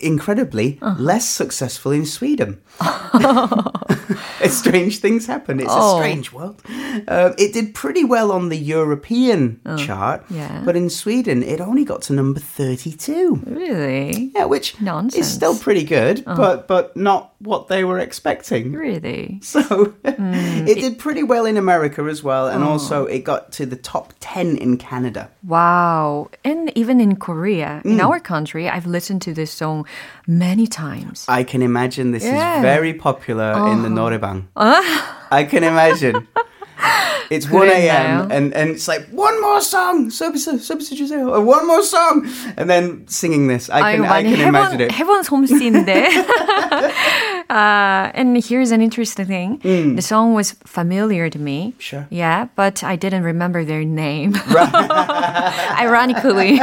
incredibly, 0.00 0.78
Uh-huh. 0.82 0.96
less 1.02 1.28
successful 1.28 1.92
in 1.92 2.06
Sweden. 2.06 2.58
strange 4.48 4.98
things 4.98 5.26
happen. 5.26 5.60
It's 5.60 5.68
Oh. 5.72 5.96
a 5.96 6.00
strange 6.00 6.32
world. 6.32 6.62
Um, 7.08 7.34
it 7.38 7.52
did 7.52 7.74
pretty 7.74 8.04
well 8.04 8.30
on 8.32 8.48
the 8.48 8.56
European 8.58 9.60
chart, 9.78 10.22
Oh, 10.30 10.34
yeah. 10.34 10.62
but 10.64 10.76
in 10.76 10.90
Sweden, 10.90 11.42
it 11.42 11.60
only 11.60 11.84
got 11.84 12.02
to 12.02 12.12
number 12.12 12.40
32. 12.40 13.40
Really? 13.46 14.30
Yeah, 14.34 14.44
which 14.44 14.80
Nonsense. 14.80 15.26
Is 15.26 15.32
still 15.32 15.56
pretty 15.56 15.84
good, 15.84 16.24
but 16.24 16.66
but 16.68 16.96
not 16.96 17.32
what 17.38 17.68
they 17.68 17.84
were 17.84 17.98
expecting. 17.98 18.72
Really? 18.72 19.40
So 19.54 19.60
Mm, 20.04 20.68
it 20.68 20.76
did 20.80 20.98
pretty 20.98 21.22
well 21.22 21.44
in 21.46 21.56
America 21.56 22.02
as 22.10 22.22
well, 22.22 22.46
and 22.48 22.62
Oh. 22.64 22.68
also 22.72 23.06
it 23.06 23.24
got 23.24 23.52
to 23.58 23.66
the 23.66 23.76
top 23.76 24.12
10 24.20 24.56
in 24.56 24.76
Canada. 24.76 25.28
Wow. 25.46 26.28
And 26.44 26.70
even 26.74 27.00
in 27.00 27.16
Korea, 27.16 27.80
in 27.84 27.98
Mm. 27.98 28.04
our 28.06 28.20
country, 28.20 28.68
I've 28.68 28.86
listened 28.86 29.22
to 29.22 29.34
this 29.34 29.50
song 29.50 29.73
many 30.26 30.66
times. 30.66 31.26
I 31.28 31.44
can 31.44 31.62
imagine 31.62 32.12
this 32.12 32.24
Yeah. 32.24 32.56
Is 32.56 32.62
very 32.62 32.94
popular 32.94 33.50
in 33.72 33.82
the 33.82 33.92
oh. 33.92 33.98
Norebang. 33.98 34.46
Ah. 34.56 35.26
I 35.30 35.44
can 35.44 35.62
imagine. 35.64 36.28
It's 37.29 37.45
1 37.47 37.67
a.m. 37.69 38.25
그랬나요? 38.25 38.31
and, 38.31 38.53
and 38.55 38.69
it's 38.71 38.87
like, 38.87 39.05
one 39.11 39.39
more 39.41 39.59
song! 39.61 40.09
서비스, 40.09 40.57
서비스 40.57 40.95
주세요. 40.95 41.27
Uh, 41.29 41.41
One 41.41 41.67
more 41.67 41.83
song! 41.83 42.25
And 42.57 42.69
then 42.69 43.05
singing 43.07 43.47
this. 43.47 43.69
I 43.69 43.81
can, 43.97 44.01
아유, 44.01 44.07
I 44.07 44.23
많이 44.23 44.35
can 44.35 44.47
imagine 44.47 44.79
해본, 44.79 44.89
it. 44.89 44.91
해본 44.95 45.23
솜씨인데. 45.23 46.07
uh, 47.49 48.11
and 48.15 48.37
here's 48.43 48.71
an 48.71 48.81
interesting 48.81 49.25
thing. 49.27 49.59
The 49.95 50.01
song 50.01 50.33
was 50.33 50.55
familiar 50.65 51.29
to 51.29 51.37
me. 51.37 51.73
Mm. 51.77 51.81
Sure. 51.81 52.07
Yeah, 52.09 52.47
but 52.55 52.83
I 52.83 52.95
didn't 52.95 53.23
remember 53.23 53.63
their 53.65 53.83
name. 53.85 54.33
Ironically. 55.77 56.57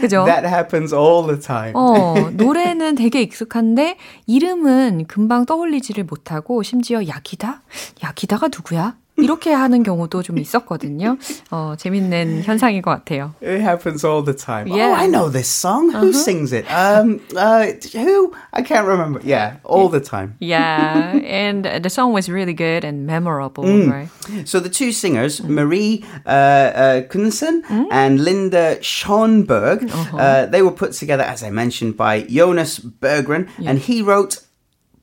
그죠? 0.00 0.26
That 0.26 0.44
happens 0.44 0.92
all 0.92 1.22
the 1.26 1.40
time. 1.40 1.72
어, 1.74 2.30
노래는 2.32 2.94
되게 2.96 3.22
익숙한데 3.22 3.96
이름은 4.26 5.06
금방 5.08 5.46
떠올리지를 5.46 6.04
못하고 6.04 6.62
심지어 6.62 7.06
야기다? 7.06 7.62
야기다가 8.04 8.48
누구야? 8.48 8.96
이렇게 9.17 9.51
하는 9.51 9.83
경우도 9.83 10.21
좀 10.21 10.37
있었거든요. 10.37 11.17
어, 11.51 11.75
재밌는 11.77 12.43
현상인 12.43 12.81
것 12.81 12.91
같아요. 12.91 13.33
It 13.41 13.61
happens 13.61 14.05
all 14.05 14.23
the 14.23 14.35
time. 14.35 14.67
Yeah. 14.67 14.91
Oh, 14.91 14.93
I 14.93 15.07
know 15.07 15.29
this 15.29 15.49
song. 15.49 15.89
Who 15.91 16.09
uh-huh. 16.09 16.13
sings 16.13 16.53
it? 16.53 16.65
Um, 16.69 17.19
uh, 17.35 17.67
who? 17.93 18.33
I 18.53 18.61
can't 18.61 18.87
remember. 18.87 19.19
Yeah, 19.23 19.57
all 19.63 19.89
the 19.89 19.99
time. 19.99 20.35
Yeah, 20.39 21.17
and 21.17 21.65
the 21.65 21.89
song 21.89 22.13
was 22.13 22.29
really 22.29 22.53
good 22.53 22.83
and 22.83 23.05
memorable, 23.07 23.63
mm. 23.63 23.91
right? 23.91 24.09
So 24.47 24.59
the 24.59 24.69
two 24.69 24.91
singers, 24.91 25.39
mm-hmm. 25.39 25.55
Marie 25.55 26.05
uh, 26.25 26.29
uh 26.29 27.01
Knutsen 27.09 27.63
mm. 27.63 27.77
Mm-hmm. 27.77 27.91
and 27.91 28.23
Linda 28.23 28.77
Schoenberg, 28.81 29.83
uh-huh. 29.89 30.17
uh, 30.17 30.45
they 30.47 30.61
were 30.61 30.71
put 30.71 30.93
together, 30.93 31.23
as 31.23 31.43
I 31.43 31.49
mentioned, 31.49 31.97
by 31.97 32.21
Jonas 32.21 32.79
Berggren, 32.79 33.49
yeah. 33.57 33.71
and 33.71 33.79
he 33.79 34.01
wrote 34.01 34.39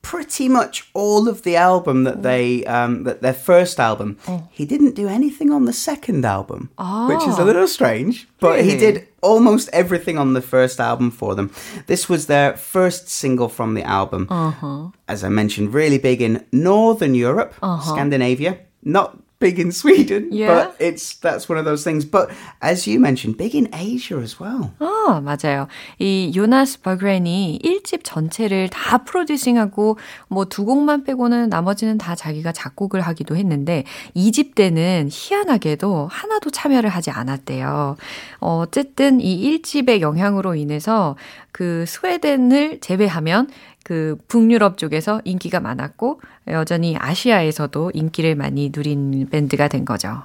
pretty 0.05 0.49
much 0.49 0.89
all 0.93 1.29
of 1.29 1.43
the 1.43 1.57
album 1.57 2.05
that 2.05 2.19
mm. 2.19 2.23
they 2.23 2.65
um, 2.67 3.05
that 3.05 3.23
their 3.23 3.35
first 3.35 3.81
album. 3.81 4.17
Mm. 4.27 4.49
He 4.53 4.65
didn't 4.65 4.95
do 4.95 5.09
anything 5.09 5.51
on 5.51 5.65
the 5.65 5.73
second 5.73 6.25
album, 6.25 6.71
which 7.09 7.27
is 7.27 7.39
a 7.39 7.43
ah. 7.43 7.45
little 7.45 7.67
strange, 7.67 8.29
but 8.39 8.65
he 8.65 8.77
did 8.77 9.09
almost 9.23 9.71
everything 9.73 10.19
on 10.19 10.35
the 10.35 10.43
first 10.43 10.79
album 10.79 11.11
for 11.11 11.35
them. 11.35 11.51
This 11.87 12.09
was 12.09 12.27
their 12.27 12.57
first 12.57 13.09
single 13.09 13.49
from 13.49 13.75
the 13.75 13.83
album. 13.83 14.29
Uh-huh. 14.31 14.91
As 15.09 15.25
I 15.25 15.31
mentioned, 15.31 15.75
really 15.75 15.99
big 15.99 16.21
in 16.21 16.45
Northern 16.53 17.15
Europe, 17.15 17.55
uh-huh. 17.63 17.95
Scandinavia, 17.95 18.59
not 18.83 19.19
big 19.41 19.59
in 19.61 19.71
Sweden, 19.73 20.29
Yeah. 20.33 20.47
but 20.49 20.77
it's 20.79 21.19
that's 21.21 21.49
one 21.49 21.59
of 21.59 21.65
those 21.65 21.85
things. 21.85 22.05
But 22.09 22.31
as 22.63 22.87
you 22.89 22.99
mentioned, 22.99 23.37
big 23.37 23.55
in 23.55 23.69
Asia 23.75 24.19
as 24.23 24.41
well. 24.41 24.73
아, 24.79 25.21
맞아요. 25.21 25.69
이 25.99 26.33
요나스 26.35 26.81
버그렌이 26.83 27.61
1집 27.63 28.01
전체를 28.05 28.69
다 28.71 28.99
프로듀싱하고 29.05 29.99
뭐 30.29 30.45
두 30.47 30.65
곡만 30.65 31.05
빼고는 31.05 31.49
나머지는 31.49 31.99
다 31.99 32.15
자기가 32.15 32.53
작곡을 32.53 33.01
하기도 33.01 33.37
했는데 33.37 33.85
2집 34.17 34.55
때는 34.55 35.09
희한하게도 35.11 36.09
하나도 36.11 36.51
참여를 36.51 36.89
하지 36.91 37.11
않았대요. 37.11 37.97
어, 38.41 38.59
어쨌든 38.63 39.21
이 39.21 39.59
1집의 39.61 40.01
영향으로 40.01 40.55
인해서 40.55 41.17
그 41.53 41.85
스웨덴을 41.87 42.81
제외하면 42.81 43.49
그 43.84 44.18
북유럽 44.28 44.78
쪽에서 44.78 45.22
인기가 45.26 45.60
많았고 45.60 46.22
여전히 46.48 46.96
아시아에서도 46.98 47.92
인기를 47.94 48.36
많이 48.36 48.72
누린 48.74 49.28
밴드가 49.30 49.68
된 49.68 49.86
거죠. 49.86 50.24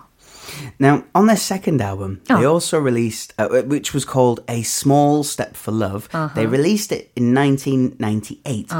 Now, 0.80 1.02
on 1.14 1.26
their 1.26 1.38
second 1.40 1.82
album, 1.82 2.20
they 2.28 2.44
Oh. 2.44 2.54
also 2.54 2.78
released, 2.78 3.32
uh, 3.38 3.48
which 3.66 3.92
was 3.94 4.04
called 4.06 4.40
A 4.48 4.60
Small 4.62 5.24
Step 5.24 5.56
for 5.56 5.72
Love. 5.74 6.06
They 6.34 6.46
released 6.46 6.92
it 6.92 7.10
in 7.16 7.32
1998. 7.34 8.70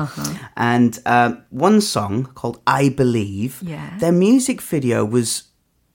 And 0.56 0.98
um, 1.06 1.38
one 1.50 1.80
song 1.80 2.28
called 2.34 2.60
I 2.66 2.90
Believe, 2.90 3.58
Yeah. 3.62 3.96
their 3.98 4.12
music 4.12 4.60
video 4.60 5.04
was 5.04 5.44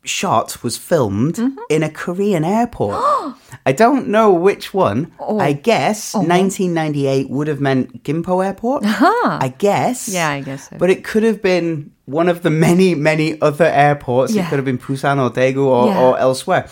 shot 0.05 0.63
was 0.63 0.77
filmed 0.77 1.37
in 1.69 1.83
a 1.83 1.89
Korean 1.89 2.43
airport. 2.43 2.95
I 3.65 3.71
don't 3.73 4.07
know 4.07 4.31
which 4.33 4.73
one. 4.73 5.11
I 5.19 5.53
guess 5.53 6.13
1998 6.13 7.29
would 7.29 7.47
have 7.47 7.59
meant 7.59 8.03
Gimpo 8.03 8.43
Airport. 8.45 8.83
I 8.85 9.53
guess. 9.57 10.07
Yeah, 10.07 10.29
I 10.29 10.41
guess 10.41 10.69
so. 10.69 10.77
But 10.77 10.89
it 10.89 11.03
could 11.03 11.23
have 11.23 11.41
been 11.41 11.91
one 12.05 12.27
of 12.29 12.41
the 12.41 12.49
many, 12.49 12.95
many 12.95 13.39
other 13.41 13.65
airports. 13.65 14.33
Yeah. 14.33 14.45
It 14.45 14.49
could 14.49 14.57
have 14.57 14.65
been 14.65 14.79
Busan 14.79 15.19
or 15.21 15.29
Daegu 15.29 15.63
or, 15.65 15.87
Yeah. 15.87 16.01
or 16.01 16.17
elsewhere. 16.17 16.67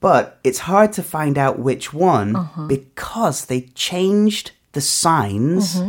But 0.00 0.38
it's 0.44 0.60
hard 0.60 0.92
to 0.94 1.02
find 1.02 1.36
out 1.38 1.58
which 1.58 1.92
one 1.92 2.48
because 2.68 3.46
they 3.46 3.62
changed 3.74 4.52
the 4.72 4.80
signs 4.82 5.80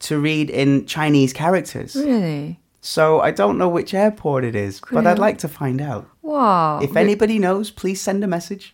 to 0.00 0.18
read 0.18 0.50
in 0.50 0.86
Chinese 0.86 1.32
characters. 1.32 1.94
really? 1.94 2.58
So 2.84 3.20
I 3.20 3.30
don't 3.30 3.58
know 3.58 3.68
which 3.68 3.94
airport 3.94 4.42
it 4.42 4.56
is, 4.56 4.80
but 4.90 5.06
I'd 5.06 5.16
그래요? 5.16 5.20
like 5.20 5.38
to 5.38 5.48
find 5.48 5.80
out. 5.80 6.08
와. 6.27 6.79
If 6.83 6.95
anybody 6.97 7.39
knows, 7.39 7.73
please 7.73 8.01
send 8.01 8.23
a 8.23 8.27
message. 8.27 8.73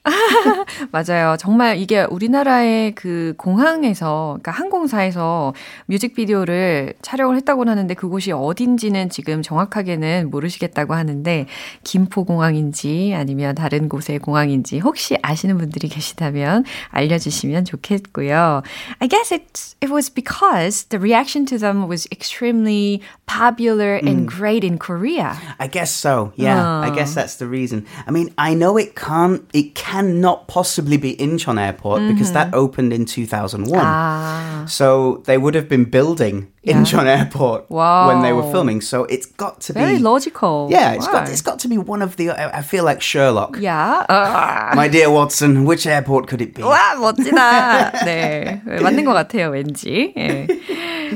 맞아요. 0.91 1.37
정말 1.37 1.77
이게 1.77 2.03
우리나라의 2.09 2.95
그 2.95 3.35
공항에서, 3.37 4.39
그러니까 4.41 4.51
항공사에서 4.51 5.53
뮤직비디오를 5.85 6.95
촬영을 7.03 7.35
했다고 7.37 7.69
하는데 7.69 7.93
그곳이 7.93 8.31
어딘지는 8.31 9.09
지금 9.09 9.43
정확하게는 9.43 10.31
모르시겠다고 10.31 10.95
하는데 10.95 11.45
김포공항인지 11.83 13.13
아니면 13.15 13.53
다른 13.53 13.87
곳의 13.87 14.17
공항인지 14.19 14.79
혹시 14.79 15.17
아시는 15.21 15.59
분들이 15.59 15.87
계시다면 15.87 16.65
알려주시면 16.89 17.65
좋겠고요. 17.65 18.63
I 18.99 19.07
guess 19.07 19.31
it, 19.31 19.75
it 19.81 19.93
was 19.93 20.09
because 20.09 20.85
the 20.89 20.99
reaction 20.99 21.45
to 21.45 21.59
them 21.59 21.87
was 21.87 22.07
extremely 22.11 23.01
popular 23.27 23.95
and 24.03 24.27
great 24.27 24.63
in 24.63 24.79
Korea. 24.79 25.37
I 25.59 25.67
guess 25.67 25.91
so. 25.91 26.33
Yeah, 26.35 26.59
I 26.59 26.89
guess 26.89 27.13
that's 27.13 27.37
the 27.37 27.42
reason. 27.42 27.86
I 28.06 28.10
mean, 28.10 28.30
I 28.38 28.54
know 28.54 28.76
it 28.76 28.94
can't, 28.94 29.42
it 29.52 29.74
cannot 29.74 30.46
possibly 30.48 30.96
be 30.96 31.16
Incheon 31.16 31.58
Airport 31.60 32.02
because 32.08 32.32
that 32.32 32.52
opened 32.54 32.92
in 32.92 33.04
2001. 33.06 33.72
아, 33.80 34.68
So 34.68 35.22
they 35.26 35.38
would 35.38 35.54
have 35.54 35.68
been 35.68 35.84
building 35.84 36.48
Yeah. 36.62 36.76
Incheon 36.76 37.06
Airport 37.06 37.64
when 37.70 38.20
they 38.22 38.32
were 38.32 38.42
Wow. 38.44 38.52
filming. 38.52 38.80
So 38.82 39.04
it's 39.08 39.24
got 39.26 39.60
to 39.68 39.72
very 39.72 39.96
be. 39.96 40.02
logical. 40.02 40.68
Yeah, 40.70 40.92
it's 40.92 41.06
got 41.06 41.24
Wow. 41.24 41.32
it's 41.32 41.40
got 41.42 41.58
to 41.60 41.68
be 41.68 41.78
one 41.78 42.02
of 42.02 42.16
the. 42.16 42.30
I 42.30 42.60
I 42.60 42.62
feel 42.62 42.84
like 42.84 43.00
Sherlock. 43.00 43.56
Yeah. 43.58 44.04
아. 44.08 44.74
My 44.76 44.88
dear 44.88 45.08
Watson, 45.10 45.64
which 45.64 45.86
airport 45.86 46.28
could 46.28 46.42
it 46.44 46.52
be? 46.54 46.62
와, 46.62 46.94
멋지다. 47.00 47.92
네. 48.04 48.60
맞는 48.66 49.04
것 49.08 49.14
같아요, 49.16 49.48
왠지. 49.50 50.12
예. 50.16 50.46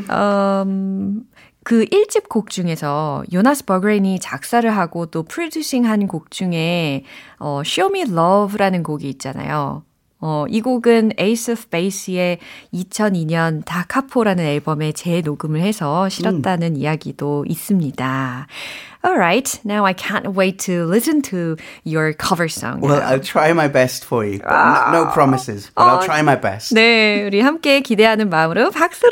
음, 0.09 1.25
그 1.68 1.84
1집 1.84 2.30
곡 2.30 2.50
중에서 2.50 3.26
요나스 3.34 3.66
버그레인이 3.66 4.22
작사를 4.22 4.70
하고 4.70 5.06
또 5.08 5.24
프로듀싱한 5.24 6.08
곡 6.08 6.32
중에 6.32 7.04
어, 7.40 7.62
Show 7.66 7.94
Me 7.94 8.10
Love라는 8.10 8.84
곡이 8.84 9.10
있잖아요. 9.10 9.84
어, 10.22 10.46
이 10.48 10.62
곡은 10.62 11.12
Ace 11.20 11.52
of 11.52 11.66
Base의 11.70 12.38
2002년 12.74 13.66
다카포라는 13.66 14.46
앨범에 14.46 14.94
재녹음을 14.94 15.60
해서 15.60 16.08
실었다는 16.08 16.78
이야기도 16.78 17.44
있습니다. 17.46 18.48
Alright, 19.06 19.60
now 19.66 19.86
I 19.86 19.94
can't 19.94 20.38
wait 20.38 20.66
to 20.68 20.88
listen 20.90 21.22
to 21.24 21.58
your 21.86 22.14
cover 22.14 22.48
song. 22.48 22.80
Well. 22.80 23.02
I'll 23.04 23.20
try 23.20 23.52
my 23.52 23.68
best 23.70 24.06
for 24.06 24.24
you. 24.24 24.40
But 24.40 24.92
no, 24.94 25.04
no 25.04 25.12
promises, 25.12 25.70
but 25.76 25.84
I'll 25.84 26.02
try 26.02 26.22
my 26.22 26.40
best. 26.40 26.74
네, 26.74 27.26
우리 27.26 27.42
함께 27.42 27.82
기대하는 27.82 28.30
마음으로 28.30 28.72
박수로 28.72 29.12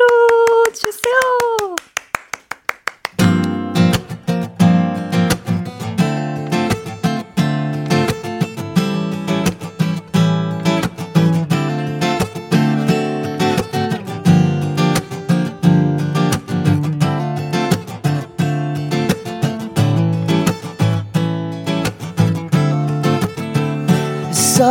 주세요. 0.73 1.75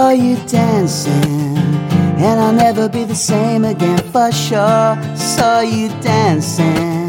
Saw 0.04 0.10
you 0.10 0.36
dancing, 0.46 1.56
and 2.26 2.38
I'll 2.38 2.52
never 2.52 2.90
be 2.90 3.04
the 3.04 3.14
same 3.14 3.64
again 3.64 3.96
for 4.12 4.30
sure. 4.30 4.98
Saw 5.16 5.60
you 5.60 5.88
dancing, 6.02 7.08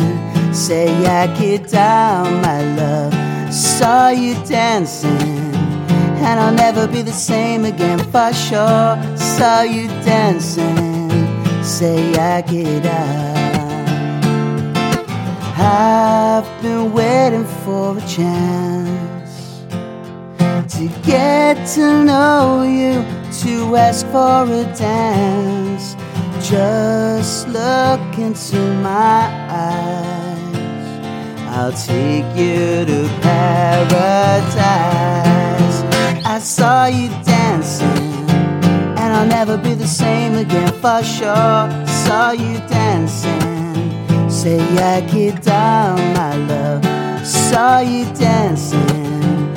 say 0.53 0.87
I 1.05 1.27
get 1.37 1.67
down, 1.67 2.39
my 2.41 2.61
love. 2.77 3.13
Saw 3.53 4.07
you 4.11 4.35
dancing, 4.45 5.53
and 6.23 6.39
I'll 6.39 6.53
never 6.53 6.87
be 6.87 7.01
the 7.01 7.11
same 7.11 7.65
again 7.65 7.99
for 7.99 8.31
sure. 8.31 8.95
Saw 9.17 9.63
you 9.63 9.89
dancing, 10.05 11.11
say 11.65 12.15
I 12.15 12.43
get 12.43 12.85
out. 12.85 13.35
I've 15.59 16.61
been 16.61 16.93
waiting 16.93 17.43
for 17.65 17.97
a 17.97 18.01
chance 18.07 19.14
to 20.75 20.87
get 21.03 21.55
to 21.75 22.03
know 22.03 22.63
you, 22.63 23.03
to 23.41 23.75
ask 23.77 24.05
for 24.07 24.43
a 24.43 24.63
dance. 24.75 25.95
Just 26.49 27.47
look 27.47 28.17
into 28.17 28.59
my 28.83 29.23
eyes. 29.49 30.35
I'll 31.55 31.71
take 31.71 32.25
you 32.35 32.83
to 32.85 33.09
paradise. 33.21 34.55
I 36.25 36.39
saw 36.39 36.87
you 36.87 37.07
dancing, 37.23 38.27
and 38.99 39.13
I'll 39.15 39.27
never 39.27 39.57
be 39.57 39.73
the 39.75 39.87
same 39.87 40.35
again 40.35 40.73
for 40.81 41.01
sure. 41.03 41.85
Saw 42.03 42.31
you 42.31 42.57
dancing. 42.67 44.29
Say 44.29 44.59
I 44.59 44.99
get 45.01 45.41
down, 45.41 45.95
my 46.13 46.35
love. 46.35 46.83
Saw 47.25 47.79
you 47.79 48.05
dancing, 48.13 49.53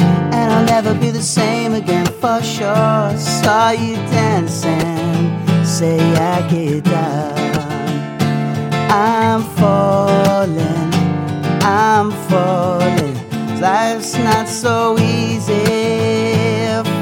and 0.49 0.57
I'll 0.57 0.83
never 0.83 0.99
be 0.99 1.11
the 1.11 1.23
same 1.23 1.75
again 1.75 2.07
for 2.07 2.43
sure. 2.43 3.17
Saw 3.19 3.71
you 3.71 3.97
dancing, 4.17 5.65
say 5.65 5.99
I 6.17 6.41
get 6.49 6.85
down. 6.85 7.37
I'm 8.91 9.43
falling, 9.59 10.93
I'm 11.63 12.11
falling. 12.29 13.15
Life's 13.61 14.17
not 14.17 14.49
so 14.49 14.99
easy 14.99 15.65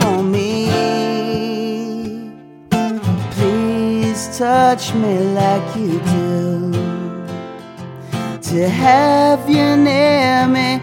for 0.01 0.23
me. 0.23 0.71
Please 3.31 4.37
touch 4.37 4.93
me 4.95 5.19
like 5.41 5.77
you 5.77 6.01
do 6.01 6.73
to 8.43 8.69
have 8.69 9.49
you 9.49 9.77
near 9.77 10.47
me, 10.49 10.81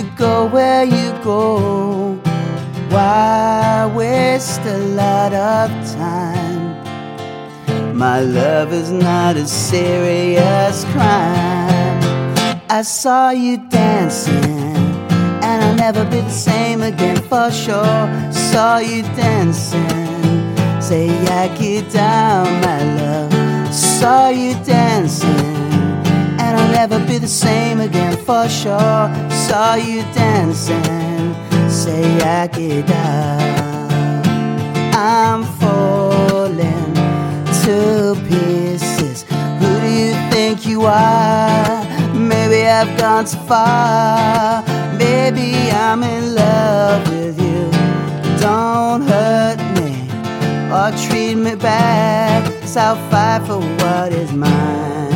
to 0.00 0.10
go 0.16 0.46
where 0.46 0.84
you 0.84 1.12
go. 1.22 2.14
Why 2.88 3.90
waste 3.94 4.60
a 4.60 4.78
lot 5.00 5.32
of 5.32 5.68
time? 5.94 6.74
My 7.96 8.20
love 8.20 8.72
is 8.72 8.90
not 8.90 9.36
a 9.36 9.46
serious 9.46 10.84
crime. 10.92 12.00
I 12.70 12.82
saw 12.82 13.30
you 13.30 13.58
dancing, 13.68 14.78
and 15.44 15.56
I'll 15.64 15.74
never 15.74 16.04
be 16.04 16.20
the 16.20 16.30
same 16.30 16.82
again 16.82 17.20
for 17.30 17.50
sure. 17.50 18.32
Saw 18.32 18.78
you 18.78 19.02
dancing, 19.02 19.80
say 20.80 21.10
I 21.42 21.48
get 21.58 21.92
down, 21.92 22.46
my 22.62 22.80
love. 23.00 23.74
Saw 23.74 24.28
you 24.30 24.54
dancing 24.64 25.39
I'll 26.56 26.72
never 26.72 26.98
be 27.06 27.18
the 27.18 27.28
same 27.28 27.80
again 27.80 28.16
for 28.16 28.48
sure. 28.48 29.02
Saw 29.30 29.74
you 29.74 30.02
dancing, 30.14 31.34
say 31.68 32.82
down. 32.82 33.60
I'm 34.94 35.44
falling 35.60 36.94
to 37.64 38.16
pieces. 38.28 39.24
Who 39.60 39.80
do 39.80 39.88
you 39.88 40.12
think 40.30 40.66
you 40.66 40.82
are? 40.82 41.84
Maybe 42.14 42.66
I've 42.66 42.98
gone 42.98 43.24
too 43.24 43.38
far. 43.48 44.62
Maybe 44.96 45.70
I'm 45.70 46.02
in 46.02 46.34
love 46.34 47.08
with 47.10 47.40
you. 47.40 47.70
Don't 48.40 49.02
hurt 49.02 49.58
me 49.76 49.92
or 50.70 50.90
treat 51.06 51.36
me 51.36 51.54
bad. 51.54 52.68
So 52.68 52.80
I'll 52.80 53.10
fight 53.10 53.46
for 53.46 53.60
what 53.82 54.12
is 54.12 54.32
mine. 54.32 55.09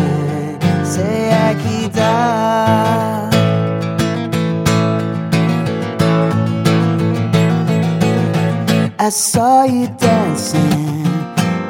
Say 0.95 1.33
I 1.33 1.55
keep 1.65 1.93
down. 1.93 3.35
I 8.97 9.09
saw 9.09 9.65
you 9.65 9.89
dancing, 9.99 11.05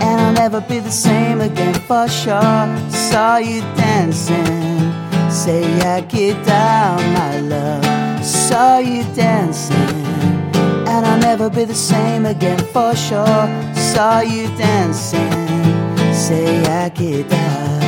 and 0.06 0.20
I'll 0.20 0.34
never 0.34 0.60
be 0.60 0.78
the 0.78 0.90
same 0.90 1.40
again 1.40 1.72
for 1.88 2.06
sure. 2.06 2.68
Saw 2.90 3.38
you 3.38 3.62
dancing, 3.74 4.92
say 5.30 5.64
I 5.80 6.02
get 6.02 6.44
down, 6.44 7.00
my 7.14 7.40
love. 7.40 8.22
Saw 8.22 8.76
you 8.76 9.04
dancing, 9.14 9.96
and 10.86 11.06
I'll 11.06 11.18
never 11.18 11.48
be 11.48 11.64
the 11.64 11.74
same 11.74 12.26
again 12.26 12.58
for 12.74 12.94
sure. 12.94 13.48
Saw 13.74 14.20
you 14.20 14.48
dancing, 14.58 15.32
say 16.12 16.62
akita. 16.66 17.44
Ooh, 17.80 17.83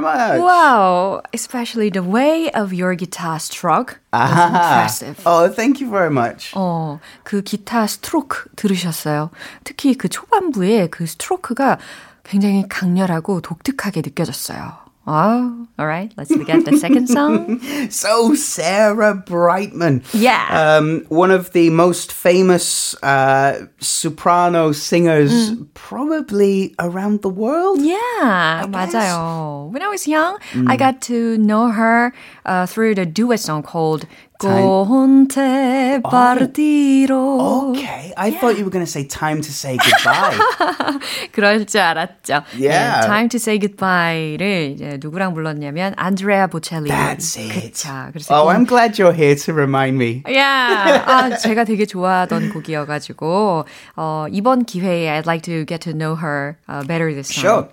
Very 0.00 0.38
much. 0.38 0.40
wow, 0.40 1.22
especially 1.32 1.90
the 1.90 2.02
way 2.02 2.50
of 2.52 2.72
your 2.72 2.94
guitar 2.94 3.38
stroke 3.38 4.00
was 4.12 4.30
impressive. 4.30 5.16
Oh, 5.26 5.48
thank 5.48 5.80
you 5.80 5.90
very 5.90 6.10
much. 6.10 6.52
어, 6.54 6.98
그 7.24 7.42
기타 7.42 7.86
스트로크 7.86 8.50
들으셨어요? 8.56 9.30
특히 9.64 9.94
그 9.94 10.08
초반부에 10.08 10.88
그 10.88 11.06
스트로크가 11.06 11.78
굉장히 12.24 12.66
강렬하고 12.68 13.40
독특하게 13.40 14.02
느껴졌어요. 14.02 14.87
Oh, 15.07 15.67
all 15.77 15.85
right. 15.85 16.13
Let's 16.15 16.33
get 16.33 16.63
the 16.63 16.77
second 16.77 17.07
song. 17.09 17.59
So, 17.89 18.35
Sarah 18.35 19.15
Brightman. 19.15 20.01
Yeah. 20.13 20.47
Um, 20.47 21.03
one 21.09 21.29
of 21.29 21.51
the 21.51 21.69
most 21.71 22.13
famous 22.13 22.95
uh, 23.03 23.67
soprano 23.79 24.71
singers 24.71 25.51
probably 25.73 26.73
around 26.79 27.21
the 27.21 27.29
world. 27.29 27.81
Yeah, 27.81 28.65
guess. 28.71 28.93
맞아요. 28.93 29.71
When 29.73 29.81
I 29.81 29.89
was 29.89 30.07
young, 30.07 30.39
I 30.67 30.77
got 30.77 31.01
to 31.11 31.37
know 31.37 31.67
her 31.69 32.13
uh, 32.45 32.65
through 32.65 32.95
the 32.95 33.05
duet 33.05 33.41
song 33.41 33.61
called 33.61 34.07
Conte 34.39 36.01
Partiro. 36.03 37.69
Okay, 37.71 38.13
I 38.17 38.31
thought 38.31 38.57
you 38.57 38.65
were 38.65 38.71
going 38.71 38.85
to 38.85 38.91
say 38.91 39.05
time 39.05 39.41
to 39.41 39.51
say 39.51 39.77
goodbye. 39.77 40.35
그럴 41.31 41.65
줄 41.65 41.79
알았죠. 41.81 42.43
Yeah. 42.57 43.01
네, 43.03 43.07
Time 43.07 43.29
to 43.29 43.37
Say 43.39 43.59
Goodbye를 43.59 44.71
이제 44.75 44.97
누구랑 45.01 45.33
불렀냐면 45.33 45.93
안드레아 45.97 46.47
보첼리. 46.47 46.89
That's 46.89 47.37
it. 47.39 47.53
그쵸. 47.73 47.89
그래서 48.11 48.35
oh, 48.35 48.49
이- 48.49 48.55
I'm 48.55 48.65
glad 48.65 48.97
you're 49.01 49.13
here 49.13 49.35
to 49.35 49.53
remind 49.53 49.95
me. 49.97 50.23
Yeah. 50.27 51.03
아, 51.05 51.37
제가 51.37 51.63
되게 51.63 51.85
좋아하던 51.85 52.49
곡이어가지고 52.53 53.65
어, 53.95 54.25
이번 54.31 54.65
기회에 54.65 55.09
I'd 55.09 55.25
like 55.27 55.43
to 55.43 55.65
get 55.65 55.81
to 55.81 55.93
know 55.93 56.15
her 56.15 56.57
uh, 56.67 56.83
better 56.83 57.13
this 57.13 57.29
time. 57.33 57.43
Sure. 57.43 57.67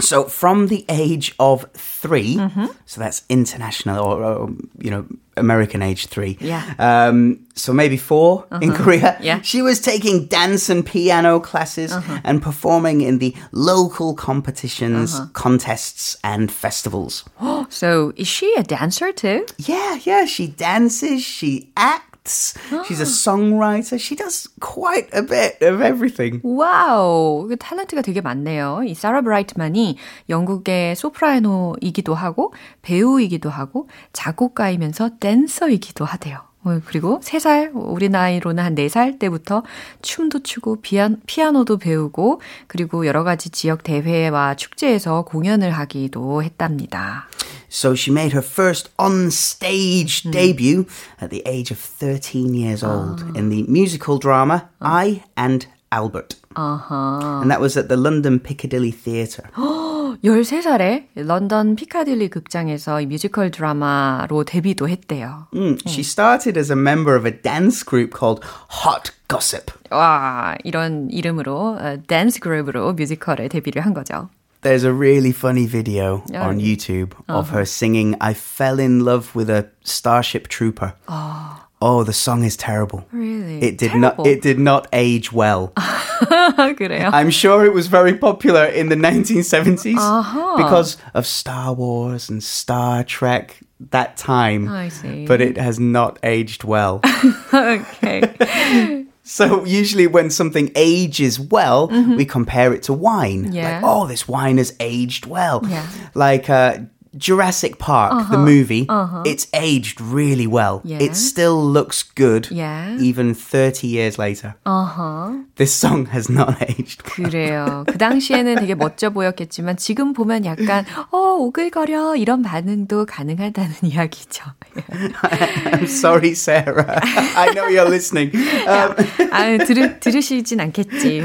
So 0.00 0.24
from 0.24 0.68
the 0.68 0.84
age 0.88 1.34
of 1.38 1.66
3 1.74 2.38
so 2.86 3.00
that's 3.00 3.22
international 3.28 4.04
or, 4.04 4.24
or, 4.24 4.48
you 4.78 4.90
know 4.90 5.04
American 5.37 5.81
age 5.81 6.07
three. 6.07 6.37
Yeah. 6.39 6.73
Um, 6.79 7.39
so 7.55 7.71
maybe 7.71 7.97
4 7.97 8.47
in 8.61 8.71
uh-huh. 8.71 8.83
Korea. 8.83 9.17
Yeah. 9.21 9.41
She 9.41 9.61
was 9.61 9.79
taking 9.79 10.25
dance 10.25 10.69
and 10.69 10.85
piano 10.85 11.39
classes 11.39 11.91
uh-huh. 11.91 12.21
and 12.23 12.41
performing 12.41 13.01
in 13.01 13.19
the 13.19 13.35
local 13.51 14.15
competitions, 14.15 15.15
uh-huh. 15.15 15.27
contests, 15.33 16.17
and 16.23 16.51
festivals. 16.51 17.23
So 17.69 18.13
is 18.15 18.27
she 18.27 18.53
a 18.55 18.63
dancer 18.63 19.11
too? 19.11 19.45
Yeah, 19.57 19.99
yeah. 20.03 20.25
She 20.25 20.47
dances. 20.47 21.23
She 21.23 21.71
acts. 21.75 22.12
She's 22.25 23.01
a 23.01 23.05
songwriter. 23.05 23.99
She 23.99 24.15
does 24.15 24.47
quite 24.61 25.09
a 25.13 25.21
bit 25.21 25.61
of 25.61 25.81
everything. 25.81 26.39
와우, 26.43 27.47
그 27.49 27.55
탤런트가 27.57 28.01
되게 28.01 28.21
많네요. 28.21 28.83
이 28.85 28.93
사라 28.95 29.21
브라이트만이 29.21 29.97
영국의 30.29 30.95
소프라노이기도 30.95 32.15
하고 32.15 32.53
배우이기도 32.81 33.49
하고 33.49 33.89
작곡가이면서 34.13 35.17
댄서이기도 35.19 36.05
하대요. 36.05 36.52
어, 36.63 36.79
그리고 36.85 37.19
3살, 37.21 37.71
우리 37.73 38.09
나이로는 38.09 38.63
한 38.63 38.75
4살 38.75 39.19
때부터 39.19 39.63
춤도 40.01 40.43
추고 40.43 40.81
피아노, 40.81 41.17
피아노 41.27 41.65
도 41.65 41.77
배우고 41.77 42.41
그리고 42.67 43.05
여러 43.05 43.23
가지 43.23 43.49
지역 43.49 43.83
대회와 43.83 44.55
축제에서 44.55 45.23
공연을 45.23 45.71
하기도 45.71 46.43
했답니다. 46.43 47.27
So 47.69 47.93
she 47.93 48.13
made 48.13 48.33
her 48.33 48.45
first 48.45 48.91
on 48.99 49.27
stage 49.27 50.29
debut 50.29 50.85
at 51.19 51.31
the 51.31 51.41
age 51.47 51.73
of 51.73 51.79
13 51.79 52.53
years 52.53 52.85
old 52.85 53.23
in 53.35 53.49
the 53.49 53.65
musical 53.67 54.19
drama 54.19 54.69
I 54.79 55.23
and 55.35 55.67
Albert. 55.91 56.42
Uh-huh. 56.56 57.40
And 57.42 57.50
that 57.50 57.60
was 57.60 57.76
at 57.76 57.88
the 57.88 57.96
London 57.96 58.40
Piccadilly 58.40 58.90
Theatre. 58.90 59.44
13살에 60.24 61.06
런던 61.14 61.76
피카딜리 61.76 62.28
극장에서 62.28 63.00
이 63.00 63.06
뮤지컬 63.06 63.50
드라마로 63.50 64.44
데뷔도 64.44 64.88
했대요. 64.88 65.46
Mm, 65.54 65.78
She 65.86 66.00
started 66.02 66.58
as 66.58 66.72
a 66.72 66.76
member 66.76 67.14
of 67.16 67.24
a 67.26 67.30
dance 67.30 67.84
group 67.84 68.12
called 68.18 68.40
Hot 68.84 69.12
Gossip. 69.28 69.70
와, 69.90 70.56
이런 70.64 71.08
이름으로 71.10 71.76
어, 71.78 71.96
댄스 72.06 72.40
그룹으로 72.40 72.94
뮤지컬에 72.94 73.48
데뷔를 73.48 73.84
한 73.84 73.94
거죠. 73.94 74.28
There's 74.62 74.84
a 74.84 74.92
really 74.92 75.30
funny 75.30 75.66
video 75.68 76.24
Oh. 76.34 76.48
on 76.48 76.58
YouTube 76.58 77.12
of 77.28 77.50
her 77.54 77.62
singing 77.62 78.16
I 78.20 78.32
Fell 78.34 78.80
in 78.80 79.04
Love 79.04 79.30
with 79.36 79.48
a 79.48 79.66
Starship 79.84 80.48
Trooper. 80.48 80.94
Oh, 81.06 81.61
Oh, 81.85 82.05
the 82.05 82.13
song 82.13 82.45
is 82.45 82.55
terrible. 82.55 83.05
Really? 83.11 83.61
It 83.61 83.77
did 83.77 83.91
terrible. 83.91 84.23
not 84.23 84.27
it 84.27 84.41
did 84.41 84.57
not 84.57 84.87
age 84.93 85.33
well. 85.33 85.73
I'm 85.77 87.29
sure 87.29 87.65
it 87.65 87.73
was 87.73 87.87
very 87.87 88.17
popular 88.17 88.63
in 88.63 88.87
the 88.87 88.95
1970s 88.95 89.97
uh-huh. 89.97 90.55
because 90.55 90.95
of 91.13 91.27
Star 91.27 91.73
Wars 91.73 92.29
and 92.29 92.41
Star 92.41 93.03
Trek 93.03 93.59
that 93.91 94.15
time. 94.15 94.69
I 94.69 94.87
see. 94.87 95.25
But 95.25 95.41
it 95.41 95.57
has 95.57 95.77
not 95.77 96.19
aged 96.23 96.63
well. 96.63 97.01
okay. 97.53 99.05
So 99.25 99.63
usually 99.63 100.05
when 100.05 100.29
something 100.29 100.69
ages 100.75 101.39
well, 101.39 101.87
mm-hmm. 101.87 102.17
we 102.17 102.25
compare 102.25 102.73
it 102.73 102.83
to 102.83 102.93
wine. 102.93 103.53
Yeah. 103.53 103.75
Like, 103.75 103.83
oh, 103.85 104.05
this 104.05 104.27
wine 104.27 104.57
has 104.57 104.75
aged 104.81 105.25
well. 105.25 105.61
Yeah. 105.65 105.89
Like 106.13 106.49
uh, 106.49 106.79
Jurassic 107.16 107.78
Park, 107.78 108.30
the 108.30 108.36
movie, 108.38 108.86
it's 109.24 109.48
aged 109.54 109.98
really 110.00 110.46
well. 110.46 110.82
Yeah. 110.84 110.98
It 111.00 111.16
still 111.16 111.56
looks 111.64 112.02
good 112.04 112.48
Yeah. 112.50 112.96
even 113.00 113.34
30 113.34 113.88
years 113.88 114.18
later. 114.18 114.54
Uh-huh. 114.66 115.32
This 115.56 115.72
song 115.74 116.06
has 116.12 116.28
not 116.28 116.60
aged 116.62 117.02
well. 117.02 117.30
그래요. 117.30 117.84
그 117.88 117.96
당시에는 117.98 118.56
되게 118.56 118.74
멋져 118.74 119.08
보였겠지만 119.10 119.78
지금 119.78 120.12
보면 120.12 120.44
약간 120.44 120.84
어 121.10 121.34
오글거려 121.40 122.14
이런 122.16 122.42
반응도 122.42 123.06
가능하다는 123.06 123.74
이야기죠. 123.84 124.44
I'm 124.92 125.88
sorry, 125.88 126.34
Sarah. 126.34 127.00
I 127.34 127.50
know 127.54 127.66
you're 127.68 127.88
listening. 127.88 128.30
Um, 128.68 128.94
아 129.32 129.56
들으, 129.64 129.98
들으시진 129.98 130.60
않겠지. 130.60 131.22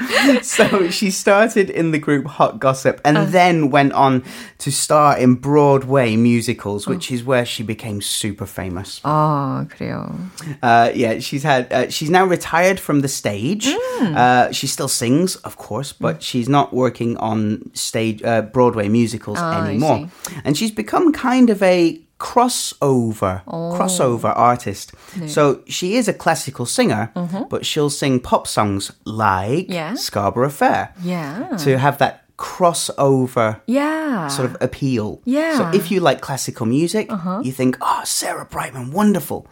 so 0.41 0.89
she 0.89 1.09
started 1.11 1.69
in 1.69 1.91
the 1.91 1.99
group 1.99 2.25
Hot 2.25 2.59
Gossip 2.59 3.01
and 3.03 3.17
Uh. 3.17 3.25
then 3.25 3.69
went 3.69 3.93
on 3.93 4.23
to 4.59 4.71
star 4.71 5.17
in 5.17 5.35
Broadway 5.35 6.15
musicals, 6.15 6.87
which 6.87 7.11
Oh. 7.11 7.15
is 7.15 7.23
where 7.23 7.45
she 7.45 7.63
became 7.63 8.01
super 8.01 8.45
famous. 8.45 9.01
아 9.03 9.67
그래요. 9.69 10.15
Uh, 10.61 10.91
yeah, 10.93 11.19
she's 11.19 11.43
had. 11.43 11.71
Uh, 11.71 11.89
she's 11.89 12.09
now 12.09 12.25
retired 12.25 12.79
from 12.79 13.01
the 13.01 13.07
stage. 13.07 13.67
Mm. 13.67 14.15
Uh, 14.15 14.51
she 14.51 14.67
still 14.67 14.87
sings, 14.87 15.35
of 15.37 15.57
course, 15.57 15.93
but 15.93 16.21
she's 16.23 16.47
not 16.49 16.73
working 16.73 17.17
on 17.17 17.69
stage 17.73 18.21
uh, 18.23 18.41
Broadway 18.41 18.87
musicals 18.89 19.37
Ah, 19.39 19.63
I 19.63 19.69
anymore. 19.69 20.09
And 20.45 20.57
she's 20.57 20.71
become 20.71 21.11
kind 21.11 21.49
of 21.49 21.61
a 21.63 21.99
crossover 22.21 23.41
crossover 23.45 24.33
artist. 24.35 24.91
So 25.27 25.61
she 25.67 25.95
is 25.95 26.07
a 26.07 26.13
classical 26.13 26.65
singer, 26.65 27.11
but 27.49 27.65
she'll 27.65 27.89
sing 27.91 28.19
pop 28.19 28.47
songs 28.47 28.91
like 29.05 29.67
Yeah. 29.69 29.95
Scarborough 29.95 30.49
Fair 30.53 30.89
Yeah. 31.03 31.55
to 31.63 31.77
have 31.77 31.97
that 31.99 32.23
crossover 32.37 33.59
Yeah. 33.65 34.27
sort 34.29 34.45
of 34.49 34.57
appeal. 34.61 35.19
Yeah. 35.25 35.57
So 35.57 35.63
if 35.73 35.91
you 35.91 35.99
like 35.99 36.21
classical 36.21 36.65
music, 36.65 37.09
you 37.43 37.51
think, 37.51 37.77
oh, 37.81 38.01
Sarah 38.05 38.45
Brightman, 38.45 38.91
wonderful. 38.91 39.47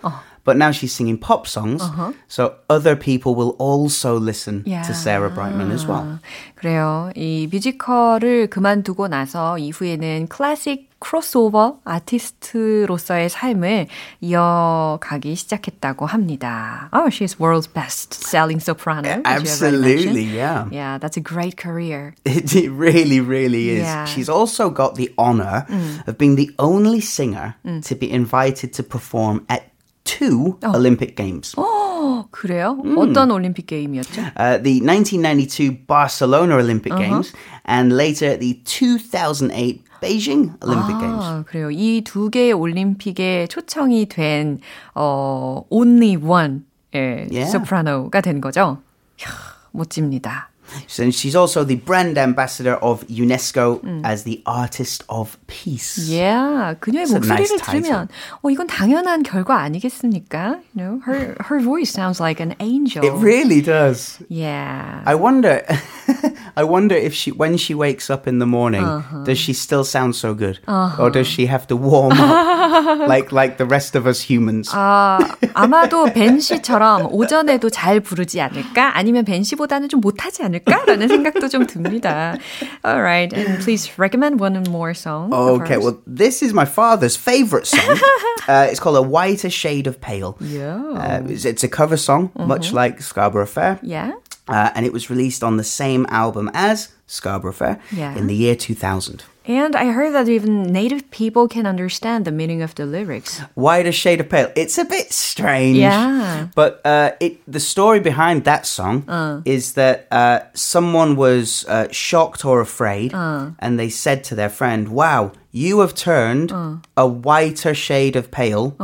But 0.45 0.57
now 0.57 0.69
she's 0.69 0.93
singing 0.93 1.17
pop 1.17 1.47
songs, 1.47 1.81
so 2.27 2.53
other 2.69 2.95
people 2.95 3.33
will 3.33 3.55
also 3.57 4.19
listen 4.19 4.61
Yeah. 4.67 4.83
to 4.85 4.93
Sarah 4.93 5.31
Brightman 5.33 5.71
as 5.71 5.87
well. 5.87 6.19
그래요. 6.55 7.09
이 7.15 7.47
뮤지컬을 7.51 8.47
그만두고 8.53 9.07
나서 9.07 9.57
이후에는 9.57 10.27
클래식 10.29 10.88
크로스오버 10.99 11.79
아티스트로서의 11.83 13.29
삶을 13.29 13.87
이어가기 14.21 15.35
시작했다고 15.35 16.05
합니다. 16.05 16.89
Oh, 16.93 17.07
she's 17.09 17.39
world's 17.39 17.67
best 17.67 18.13
selling 18.13 18.59
soprano. 18.59 19.21
as 19.23 19.43
you 19.43 19.49
have 19.49 19.61
already 19.61 19.93
Absolutely, 19.93 20.25
mentioned. 20.25 20.35
yeah. 20.35 20.65
Yeah, 20.71 20.97
that's 20.97 21.17
a 21.17 21.21
great 21.21 21.57
career. 21.57 22.15
It, 22.25 22.55
it 22.55 22.71
really, 22.71 23.19
really 23.19 23.69
is. 23.69 23.83
Yeah. 23.83 24.05
She's 24.05 24.29
also 24.29 24.69
got 24.69 24.95
the 24.95 25.13
honor 25.17 25.65
of 26.07 26.17
being 26.17 26.35
the 26.35 26.49
only 26.57 27.01
singer 27.01 27.55
to 27.83 27.95
be 27.95 28.09
invited 28.11 28.73
to 28.73 28.83
perform 28.83 29.45
at 29.49 29.69
two 30.05 30.57
Olympic 30.63 31.15
Games. 31.15 31.53
어, 31.57 32.25
그래요? 32.31 32.77
어떤 32.97 33.31
올림픽 33.31 33.65
게임이었죠? 33.67 34.21
Uh, 34.37 34.57
the 34.61 34.79
1992 34.81 35.71
Barcelona 35.87 36.55
Olympic 36.57 36.93
Games 36.95 37.33
and 37.65 37.91
later 37.95 38.37
the 38.37 38.59
2008 38.65 39.81
Beijing 40.01 40.53
Olympic 40.63 40.97
Games. 40.99 41.23
아, 41.25 41.43
그래요. 41.47 41.69
이 41.71 42.01
두 42.03 42.29
개의 42.29 42.53
올림픽에 42.53 43.47
초청이 43.47 44.07
된 44.07 44.59
어, 44.93 45.63
only 45.69 46.15
one 46.15 46.61
예, 46.93 47.27
Yeah. 47.31 47.51
소프라노가 47.51 48.21
된 48.21 48.39
거죠. 48.41 48.79
이야, 49.19 49.27
멋집니다. 49.71 50.49
So 50.87 51.03
she's 51.09 51.35
also 51.35 51.63
the 51.63 51.75
brand 51.79 52.17
ambassador 52.17 52.73
of 52.81 53.05
UNESCO 53.07 53.79
as 54.03 54.23
the 54.23 54.41
artist 54.47 55.03
of 55.07 55.37
peace. 55.45 56.09
Yeah, 56.09 56.73
그녀의 56.79 57.05
It's 57.05 57.13
a 57.13 57.19
목소리를 57.19 57.37
nice 57.37 57.55
title. 57.61 57.81
들으면 57.83 58.07
어 58.41 58.49
이건 58.49 58.65
당연한 58.67 59.21
결과 59.21 59.61
아니겠습니까? 59.61 60.57
You 60.73 60.81
know, 60.81 61.01
her 61.05 61.35
her 61.51 61.61
voice 61.61 61.91
sounds 61.93 62.19
like 62.19 62.41
an 62.41 62.55
angel. 62.59 63.05
It 63.05 63.13
really 63.23 63.61
does. 63.61 64.17
Yeah. 64.27 65.03
I 65.05 65.13
wonder 65.13 65.61
I 66.59 66.63
wonder 66.63 66.95
if 66.95 67.13
she 67.13 67.31
when 67.31 67.57
she 67.57 67.73
wakes 67.73 68.09
up 68.09 68.27
in 68.27 68.39
the 68.39 68.45
morning 68.45 68.83
does 69.23 69.37
she 69.37 69.53
still 69.53 69.83
sound 69.83 70.15
so 70.15 70.33
good 70.33 70.59
or 70.67 71.09
does 71.09 71.27
she 71.27 71.45
have 71.47 71.67
to 71.67 71.75
warm 71.75 72.13
up 72.13 73.07
like 73.07 73.31
like 73.31 73.57
the 73.57 73.65
rest 73.65 73.95
of 73.95 74.05
us 74.07 74.21
humans? 74.21 74.69
아, 74.73 75.19
아마도 75.53 76.05
벤 76.13 76.39
씨처럼 76.39 77.07
오전에도 77.11 77.69
잘 77.69 77.99
부르지 77.99 78.41
않을까? 78.41 78.97
아니면 78.97 79.23
벤 79.25 79.43
씨보다는 79.43 79.89
좀 79.89 80.01
못하지 80.01 80.43
않을까? 80.43 80.83
라는 80.85 81.07
생각도 81.07 81.47
좀 81.47 81.65
듭니다. 81.65 82.37
Alright, 82.85 83.33
and 83.33 83.59
please 83.63 83.89
recommend 83.97 84.39
one 84.39 84.63
more 84.69 84.93
song. 84.93 85.33
of 85.33 85.61
Okay, 85.61 85.75
hers. 85.75 85.83
well, 85.83 85.97
this 86.05 86.41
is 86.43 86.53
my 86.53 86.65
father's 86.65 87.15
favorite 87.15 87.67
song. 87.67 87.97
uh, 88.47 88.67
it's 88.69 88.79
called 88.79 88.97
A 88.97 89.01
Whiter 89.01 89.49
Shade 89.49 89.87
of 89.87 90.01
Pale. 90.01 90.37
Yeah. 90.39 90.75
Uh, 90.95 91.23
it's, 91.29 91.45
it's 91.45 91.63
a 91.63 91.69
cover 91.69 91.97
song, 91.97 92.31
much 92.35 92.73
like 92.73 93.01
Scarborough 93.01 93.45
Fair. 93.47 93.79
Yeah. 93.81 94.11
Uh, 94.50 94.70
and 94.74 94.84
it 94.86 94.92
was 94.92 95.08
released 95.10 95.42
on 95.42 95.56
the 95.56 95.64
same 95.64 96.06
album 96.08 96.50
as 96.54 96.88
Scarborough 97.06 97.52
Fair 97.52 97.78
Yeah. 97.92 98.16
in 98.16 98.26
the 98.26 98.34
year 98.34 98.54
2000. 98.56 99.22
And 99.46 99.74
I 99.74 99.86
heard 99.92 100.12
that 100.14 100.28
even 100.28 100.62
native 100.72 101.10
people 101.10 101.48
can 101.48 101.66
understand 101.66 102.24
the 102.24 102.30
meaning 102.30 102.62
of 102.62 102.74
the 102.74 102.84
lyrics. 102.86 103.40
Whiter 103.54 103.90
Shade 103.92 104.20
of 104.20 104.28
Pale. 104.28 104.52
It's 104.54 104.78
a 104.78 104.84
bit 104.84 105.12
strange. 105.12 105.78
Yeah. 105.78 106.48
But 106.54 106.80
uh, 106.84 107.12
it, 107.20 107.40
the 107.50 107.58
story 107.58 108.00
behind 108.00 108.44
that 108.44 108.66
song 108.66 109.42
is 109.44 109.72
that 109.74 110.06
uh, 110.12 110.40
someone 110.54 111.16
was 111.16 111.64
uh, 111.68 111.88
shocked 111.90 112.44
or 112.44 112.60
afraid, 112.60 113.12
and 113.14 113.78
they 113.78 113.88
said 113.90 114.22
to 114.24 114.34
their 114.36 114.50
friend, 114.50 114.88
Wow, 114.88 115.32
you 115.50 115.80
have 115.80 115.94
turned 115.94 116.52
a 116.96 117.06
whiter 117.06 117.74
shade 117.74 118.14
of 118.16 118.30
pale 118.30 118.76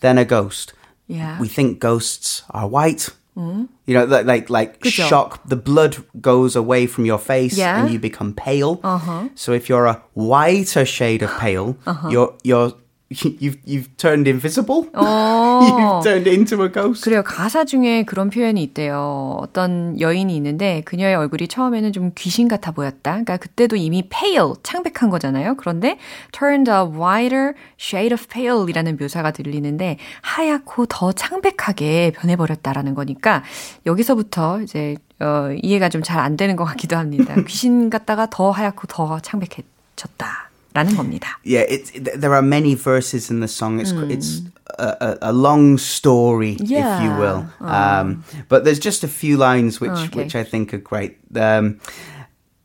than 0.00 0.18
a 0.18 0.24
ghost. 0.24 0.74
Yeah. 1.06 1.38
We 1.40 1.48
think 1.48 1.78
ghosts 1.78 2.42
are 2.50 2.68
white. 2.68 3.08
Mm-hmm. 3.36 3.64
You 3.86 3.94
know, 3.94 4.04
like 4.04 4.26
like, 4.26 4.50
like 4.50 4.84
shock. 4.84 5.40
The 5.48 5.56
blood 5.56 5.96
goes 6.20 6.54
away 6.56 6.86
from 6.86 7.06
your 7.06 7.18
face, 7.18 7.56
Yeah. 7.56 7.82
and 7.82 7.92
you 7.92 7.98
become 7.98 8.34
pale. 8.34 8.80
Uh-huh. 8.84 9.28
So 9.34 9.52
if 9.52 9.68
you're 9.68 9.86
a 9.86 10.02
whiter 10.14 10.84
shade 10.84 11.22
of 11.22 11.30
pale, 11.38 11.76
uh-huh. 11.86 12.08
you're 12.10 12.34
you're 12.42 12.72
you've 13.40 13.58
you've 13.66 13.96
turned 13.96 14.28
invisible. 14.28 14.86
you've 14.94 16.02
turned 16.02 16.28
into 16.28 16.62
a 16.64 16.70
ghost. 16.70 17.04
그래요. 17.04 17.22
가사 17.22 17.64
중에 17.64 18.04
그런 18.04 18.30
표현이 18.30 18.62
있대요. 18.62 19.36
어떤 19.40 20.00
여인이 20.00 20.34
있는데 20.36 20.82
그녀의 20.84 21.14
얼굴이 21.14 21.48
처음에는 21.48 21.92
좀 21.92 22.12
귀신 22.16 22.48
같아 22.48 22.70
보였다. 22.72 23.12
그러니까 23.12 23.36
그때도 23.36 23.76
이미 23.76 24.08
pale, 24.08 24.52
창백한 24.62 25.10
거잖아요. 25.10 25.56
그런데 25.56 25.98
turned 26.32 26.70
a 26.70 26.78
whiter 26.78 27.54
shade 27.80 28.12
of 28.14 28.26
pale 28.28 28.64
이라는 28.68 28.96
묘사가 29.00 29.30
들리는데 29.32 29.98
하얗고 30.22 30.86
더 30.86 31.12
창백하게 31.12 32.12
변해 32.14 32.36
버렸다라는 32.36 32.94
거니까 32.94 33.42
여기서부터 33.86 34.60
이제 34.62 34.96
어, 35.20 35.50
이해가 35.62 35.88
좀 35.88 36.02
잘 36.02 36.18
안 36.18 36.36
되는 36.36 36.56
것 36.56 36.64
같기도 36.64 36.96
합니다. 36.96 37.34
귀신 37.46 37.90
같다가 37.90 38.26
더 38.30 38.50
하얗고 38.50 38.86
더 38.88 39.20
창백해졌다. 39.20 40.50
라는 40.73 40.95
겁니다. 40.95 41.39
Yeah, 41.43 41.65
it's 41.67 41.89
th- 41.91 42.19
there 42.19 42.33
are 42.35 42.43
many 42.43 42.75
verses 42.75 43.31
in 43.31 43.39
the 43.39 43.47
song. 43.47 43.79
It's 43.79 43.91
it's 44.13 44.41
a, 44.77 45.17
a, 45.21 45.31
a 45.31 45.33
long 45.33 45.77
story, 45.79 46.53
if 46.61 46.69
you 46.69 46.77
Yeah. 46.77 47.17
will. 47.17 47.45
Um, 47.65 48.23
but 48.47 48.63
there's 48.63 48.77
just 48.77 49.03
a 49.03 49.07
few 49.09 49.37
lines 49.37 49.81
which 49.81 49.89
Okay. 50.13 50.13
which 50.21 50.35
I 50.35 50.43
think 50.43 50.73
are 50.75 50.81
great. 50.83 51.17
Um, 51.33 51.79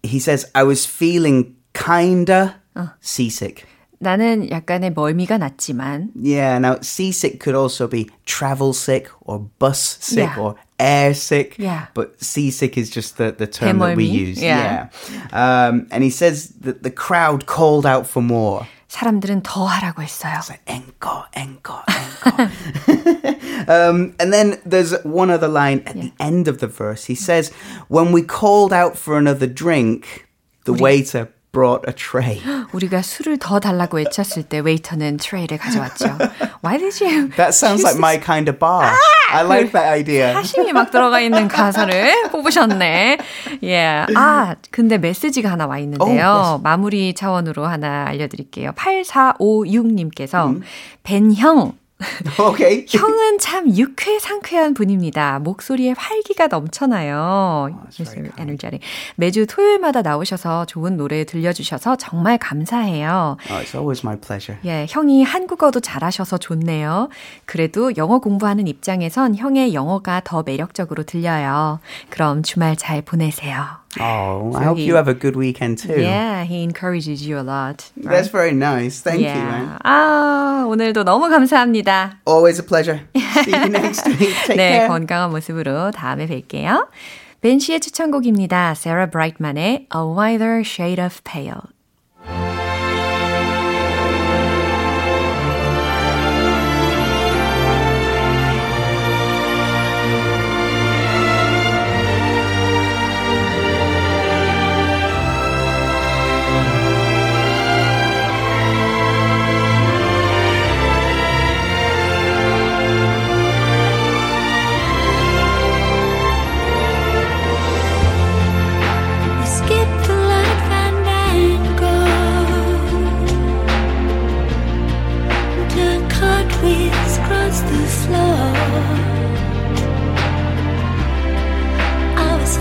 he 0.02 0.18
says, 0.20 0.44
"I 0.54 0.62
was 0.64 0.84
feeling 0.84 1.56
kinda 1.72 2.60
seasick." 3.00 3.64
나는 4.02 4.50
약간의 4.50 4.92
멀미가 4.92 5.38
났지만 5.38 6.10
Yeah, 6.18 6.58
now 6.58 6.76
seasick 6.82 7.38
could 7.38 7.54
also 7.54 7.86
be 7.86 8.10
travel 8.26 8.74
sick 8.74 9.08
or 9.22 9.46
bus 9.58 9.78
sick 10.02 10.28
Yeah. 10.28 10.36
or 10.42 10.56
air 10.78 11.14
sick. 11.14 11.56
Yeah. 11.58 11.86
But 11.94 12.22
seasick 12.22 12.76
is 12.76 12.90
just 12.90 13.16
the, 13.16 13.32
the 13.32 13.46
term 13.46 13.78
that 13.78 13.96
we 13.96 14.08
대멀미. 14.08 14.12
use. 14.12 14.42
Yeah. 14.42 14.88
Um, 15.32 15.86
and 15.90 16.02
he 16.02 16.10
says 16.10 16.48
that 16.60 16.82
the 16.82 16.90
crowd 16.90 17.46
called 17.46 17.86
out 17.86 18.06
for 18.06 18.22
more. 18.22 18.66
사람들은 18.88 19.42
더 19.42 19.66
하라고 19.66 20.02
했어요. 20.02 20.36
It's 20.38 20.50
like 20.50 20.60
encore, 20.68 21.24
encore, 21.34 21.82
encore. 21.88 22.50
um, 23.66 24.14
and 24.20 24.32
then 24.32 24.60
there's 24.66 24.92
one 25.02 25.30
other 25.30 25.48
line 25.48 25.82
at 25.86 25.94
the 25.94 26.12
end 26.20 26.46
of 26.46 26.58
the 26.58 26.66
verse. 26.66 27.06
He 27.06 27.14
says, 27.14 27.50
When 27.88 28.12
we 28.12 28.22
called 28.22 28.72
out 28.72 28.98
for 28.98 29.16
another 29.16 29.46
drink, 29.46 30.28
the 30.64 30.74
waiter 30.74 31.32
brought 31.57 31.81
a 31.87 31.93
tray. 31.93 32.39
우리가 32.71 33.01
술을 33.01 33.39
더 33.39 33.59
달라고 33.59 33.97
외쳤을 33.97 34.43
때 34.43 34.59
웨이터는 34.59 35.17
트레이를 35.17 35.57
가져왔죠. 35.57 36.05
Why 36.63 36.77
did 36.77 37.03
you? 37.03 37.29
That 37.37 37.55
sounds 37.57 37.81
like 37.81 37.97
my 37.97 38.19
kind 38.19 38.47
of 38.47 38.59
bar. 38.59 38.93
I 39.31 39.43
like 39.43 39.71
that 39.71 39.89
idea. 39.89 40.33
사심이 40.37 40.71
막 40.71 40.91
들어가 40.91 41.19
있는 41.19 41.47
가사를 41.47 42.29
뽑으셨네. 42.31 43.17
예. 43.63 44.05
아, 44.15 44.55
근데 44.69 44.99
메시지가 44.99 45.49
하나 45.49 45.65
와 45.65 45.79
있는데요. 45.79 46.61
마무리 46.63 47.15
차원으로 47.15 47.65
하나 47.65 48.05
알려드릴게요. 48.07 48.73
8456님께서 48.73 50.61
벤형 51.01 51.73
okay. 52.39 52.85
형은 52.87 53.39
참 53.39 53.75
유쾌 53.75 54.19
상쾌한 54.19 54.73
분입니다. 54.73 55.39
목소리에 55.39 55.93
활기가 55.97 56.47
넘쳐나요. 56.47 57.69
very 57.91 58.27
so 58.27 58.33
energetic. 58.39 58.81
매주 59.15 59.47
토요일마다 59.47 60.03
나오셔서 60.03 60.65
좋은 60.65 60.95
노래 60.95 61.23
들려주셔서 61.23 61.95
정말 61.95 62.37
감사해요. 62.37 63.37
Oh, 63.49 63.63
it's 63.63 63.73
always 63.75 64.05
my 64.05 64.19
pleasure. 64.19 64.59
예, 64.65 64.85
형이 64.87 65.23
한국어도 65.23 65.79
잘하셔서 65.79 66.37
좋네요. 66.37 67.09
그래도 67.45 67.95
영어 67.97 68.19
공부하는 68.19 68.67
입장에선 68.67 69.35
형의 69.35 69.73
영어가 69.73 70.21
더 70.23 70.43
매력적으로 70.43 71.03
들려요. 71.03 71.79
그럼 72.09 72.43
주말 72.43 72.75
잘 72.75 73.01
보내세요. 73.01 73.86
Oh, 73.99 74.51
so 74.51 74.59
I 74.59 74.63
hope 74.63 74.77
he, 74.77 74.85
you 74.85 74.95
have 74.95 75.07
a 75.07 75.13
good 75.13 75.35
weekend 75.35 75.77
too. 75.79 75.99
Yeah, 75.99 76.43
he 76.43 76.63
encourages 76.63 77.25
you 77.25 77.39
a 77.39 77.45
lot. 77.45 77.89
Right? 77.97 78.15
That's 78.15 78.29
very 78.29 78.53
nice. 78.53 79.01
Thank 79.01 79.21
yeah. 79.21 79.35
you. 79.35 79.43
Man. 79.43 79.79
아, 79.83 80.65
오늘도 80.67 81.03
너무 81.03 81.29
감사합니다. 81.29 82.19
Always 82.27 82.59
a 82.59 82.63
pleasure. 82.63 83.01
See 83.43 83.51
you 83.51 83.69
next 83.69 84.05
week. 84.07 84.35
Take 84.45 84.57
네, 84.57 84.71
care. 84.71 84.87
건강한 84.87 85.31
모습으로 85.31 85.91
다음에 85.91 86.27
뵐게요. 86.27 86.87
벤 87.41 87.59
씨의 87.59 87.79
추천곡입니다. 87.79 88.73
Sarah 88.75 89.09
Brightman의 89.09 89.87
A 89.93 90.01
Whiter 90.01 90.61
Shade 90.65 91.03
of 91.03 91.23
Pale 91.23 91.61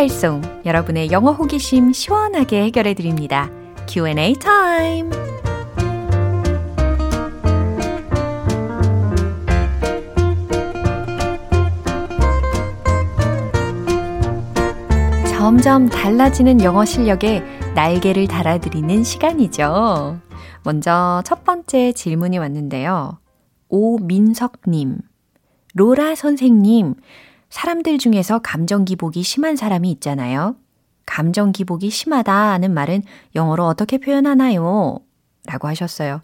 짤짤송 0.00 0.62
여러분의 0.64 1.10
영어 1.10 1.32
호기심 1.32 1.92
시원하게 1.92 2.62
해결해 2.62 2.94
드립니다. 2.94 3.50
Q&A 3.86 4.32
타임. 4.34 5.10
점점 15.28 15.90
달라지는 15.90 16.62
영어 16.62 16.86
실력에 16.86 17.42
날개를 17.74 18.26
달아드리는 18.26 19.04
시간이죠. 19.04 20.18
먼저 20.62 21.22
첫 21.26 21.44
번째 21.44 21.92
질문이 21.92 22.38
왔는데요. 22.38 23.18
오민석님, 23.68 24.98
로라 25.74 26.14
선생님, 26.14 26.94
사람들 27.50 27.98
중에서 27.98 28.38
감정 28.38 28.84
기복이 28.84 29.22
심한 29.22 29.56
사람이 29.56 29.90
있잖아요. 29.92 30.56
감정 31.04 31.52
기복이 31.52 31.90
심하다는 31.90 32.72
말은 32.72 33.02
영어로 33.34 33.66
어떻게 33.66 33.98
표현하나요? 33.98 35.00
라고 35.46 35.68
하셨어요. 35.68 36.20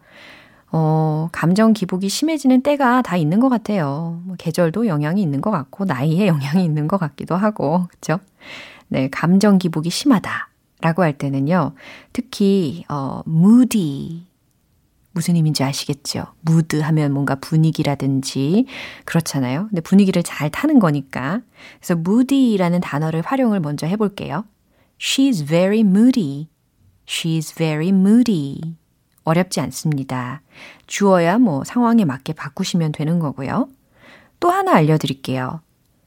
어, 0.72 1.28
감정 1.32 1.72
기복이 1.72 2.08
심해지는 2.08 2.62
때가 2.62 3.02
다 3.02 3.16
있는 3.16 3.40
것 3.40 3.48
같아요. 3.48 4.20
뭐 4.24 4.36
계절도 4.36 4.86
영향이 4.86 5.20
있는 5.20 5.40
것 5.40 5.50
같고, 5.50 5.84
나이에 5.84 6.26
영향이 6.28 6.64
있는 6.64 6.88
것 6.88 6.98
같기도 6.98 7.34
하고, 7.34 7.86
그죠? 7.88 8.18
네, 8.88 9.08
감정 9.10 9.58
기복이 9.58 9.90
심하다. 9.90 10.48
라고 10.82 11.02
할 11.02 11.16
때는요, 11.16 11.72
특히, 12.12 12.84
어, 12.88 13.22
moody. 13.26 14.26
무슨 15.16 15.34
의미인지 15.34 15.64
아시겠죠? 15.64 16.26
mood 16.46 16.78
하면 16.78 17.12
뭔가 17.12 17.36
분위기라든지, 17.36 18.66
그렇잖아요. 19.06 19.68
근데 19.68 19.80
분위기를 19.80 20.22
잘 20.22 20.50
타는 20.50 20.78
거니까. 20.78 21.40
그래서 21.80 21.94
moody라는 21.94 22.82
단어를 22.82 23.22
활용을 23.22 23.60
먼저 23.60 23.86
해볼게요. 23.86 24.44
She's 25.00 25.46
very 25.46 25.80
moody. 25.80 26.48
She's 27.06 27.56
very 27.56 27.88
moody. 27.88 28.76
어렵지 29.24 29.60
않습니다. 29.60 30.42
주어야 30.86 31.38
뭐 31.38 31.64
상황에 31.64 32.04
맞게 32.04 32.34
바꾸시면 32.34 32.92
되는 32.92 33.18
거고요. 33.18 33.70
또 34.38 34.50
하나 34.50 34.74
알려드릴게요. 34.74 35.62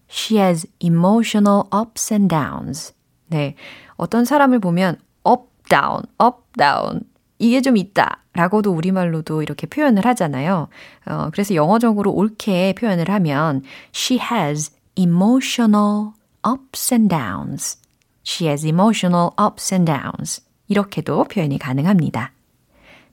She 0.08 0.40
has 0.40 0.68
emotional 0.80 1.64
ups 1.74 2.14
and 2.14 2.28
downs. 2.28 2.94
네. 3.26 3.56
어떤 3.96 4.24
사람을 4.24 4.60
보면 4.60 4.98
up, 5.28 5.48
down, 5.68 6.04
up, 6.22 6.44
down. 6.56 7.02
이게 7.40 7.62
좀 7.62 7.76
있다. 7.76 8.24
라고도 8.40 8.72
우리말로도 8.72 9.42
이렇게 9.42 9.68
표현을 9.68 10.06
하잖아요. 10.06 10.70
어, 11.08 11.30
그래서 11.34 11.56
영어적으로 11.56 12.14
옳게 12.14 12.74
표현을 12.78 13.10
하면 13.10 13.64
She 13.94 14.22
has 14.32 14.72
emotional 14.96 16.12
ups 16.48 16.94
and 16.94 17.14
downs. 17.14 17.78
She 18.26 18.50
has 18.50 18.66
emotional 18.66 19.32
ups 19.42 19.74
and 19.74 19.92
downs. 19.92 20.42
이렇게도 20.70 21.26
표현이 21.26 21.60
가능합니다. 21.60 22.32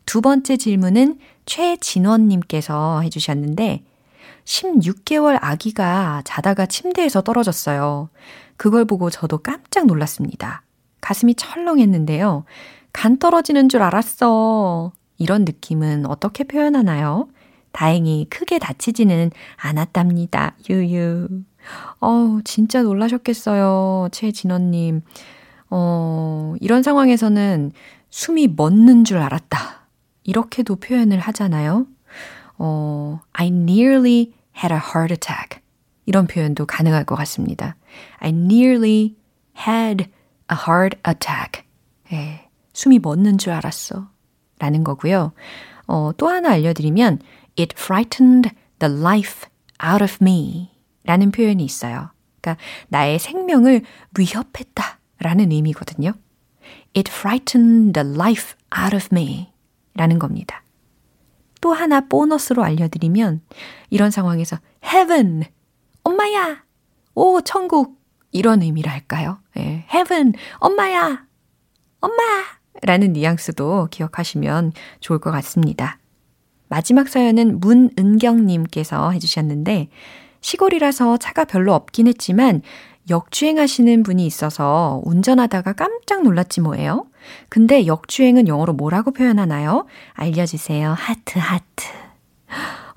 두 0.05 0.21
번째 0.21 0.57
질문은 0.57 1.19
최진원님께서 1.47 3.01
해주셨는데, 3.01 3.83
16개월 4.45 5.39
아기가 5.41 6.23
자다가 6.25 6.67
침대에서 6.67 7.23
떨어졌어요. 7.23 8.11
그걸 8.57 8.85
보고 8.85 9.11
저도 9.11 9.39
깜짝 9.39 9.87
놀랐습니다. 9.87 10.63
가슴이 11.01 11.35
철렁했는데요. 11.35 12.45
간 12.93 13.19
떨어지는 13.19 13.69
줄 13.69 13.83
알았어. 13.83 14.93
이런 15.19 15.45
느낌은 15.45 16.07
어떻게 16.07 16.45
표현하나요? 16.45 17.29
다행히 17.73 18.27
크게 18.31 18.59
다치지는 18.59 19.31
않았답니다. 19.57 20.57
유유. 20.69 21.29
어우, 22.01 22.43
진짜 22.45 22.83
놀라셨겠어요. 22.83 24.09
최진원님. 24.13 25.03
어, 25.71 26.55
이런 26.61 26.83
상황에서는 26.83 27.73
숨이 28.11 28.49
멎는 28.49 29.05
줄 29.05 29.19
알았다. 29.19 29.87
이렇게도 30.25 30.77
표현을 30.77 31.19
하잖아요. 31.19 31.87
어, 32.59 33.21
I 33.33 33.49
nearly 33.49 34.33
had 34.57 34.73
a 34.73 34.79
heart 34.79 35.13
attack. 35.13 35.61
이런 36.07 36.27
표현도 36.27 36.67
가능할 36.67 37.05
것 37.05 37.15
같습니다. 37.17 37.77
I 38.21 38.31
nearly 38.31 39.17
had 39.59 40.07
a 40.51 40.57
heart 40.57 40.99
attack. 41.07 41.65
예, 42.13 42.49
숨이 42.73 43.01
멎는 43.01 43.39
줄 43.39 43.53
알았어. 43.53 44.09
라는 44.59 44.85
거고요. 44.85 45.33
어, 45.87 46.11
또 46.17 46.29
하나 46.29 46.51
알려드리면 46.51 47.21
It 47.59 47.75
frightened 47.77 48.51
the 48.79 48.95
life 48.95 49.49
out 49.85 50.03
of 50.03 50.17
me 50.21 50.71
라는 51.05 51.31
표현이 51.31 51.65
있어요. 51.65 52.11
그러니까 52.41 52.63
나의 52.89 53.19
생명을 53.19 53.83
위협했다 54.19 54.99
라는 55.19 55.53
의미거든요. 55.53 56.13
It 56.97 57.11
frightened 57.11 57.93
the 57.93 58.15
life 58.15 58.55
out 58.77 58.95
of 58.95 59.09
me 59.13 59.53
라는 59.95 60.19
겁니다. 60.19 60.63
또 61.61 61.73
하나 61.73 62.01
보너스로 62.01 62.63
알려드리면 62.63 63.43
이런 63.91 64.11
상황에서 64.11 64.59
heaven, 64.85 65.45
엄마야, 66.05 66.65
오 67.15 67.41
천국 67.41 68.01
이런 68.31 68.63
의미를 68.63 68.93
할까요? 68.93 69.41
예, 69.57 69.87
heaven, 69.93 70.35
엄마야, 70.59 71.27
엄마 72.01 72.23
라는 72.83 73.13
뉘앙스도 73.13 73.89
기억하시면 73.91 74.73
좋을 75.01 75.19
것 75.19 75.31
같습니다. 75.31 75.99
마지막 76.69 77.09
사연은 77.09 77.61
문은경님께서 77.61 79.11
해주셨는데 79.11 79.89
시골이라서 80.41 81.17
차가 81.19 81.45
별로 81.45 81.75
없긴 81.75 82.07
했지만 82.07 82.63
역주행하시는 83.09 84.03
분이 84.03 84.27
있어서 84.27 85.01
운전하다가 85.05 85.75
깜짝 85.75 86.23
놀랐지 86.23 86.61
뭐예요? 86.61 87.07
근데 87.49 87.87
역주행은 87.87 88.49
영어로 88.49 88.73
뭐라고 88.73 89.13
표현하나요? 89.13 89.87
알려주세요. 90.15 90.93
하트, 90.93 91.39
하트. 91.39 91.87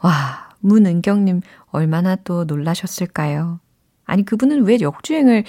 와, 0.01 0.49
문은경님 0.59 1.41
얼마나 1.67 2.15
또 2.15 2.43
놀라셨을까요? 2.43 3.59
아니, 4.05 4.25
그분은 4.25 4.63
왜 4.63 4.77
역주행을, 4.81 5.43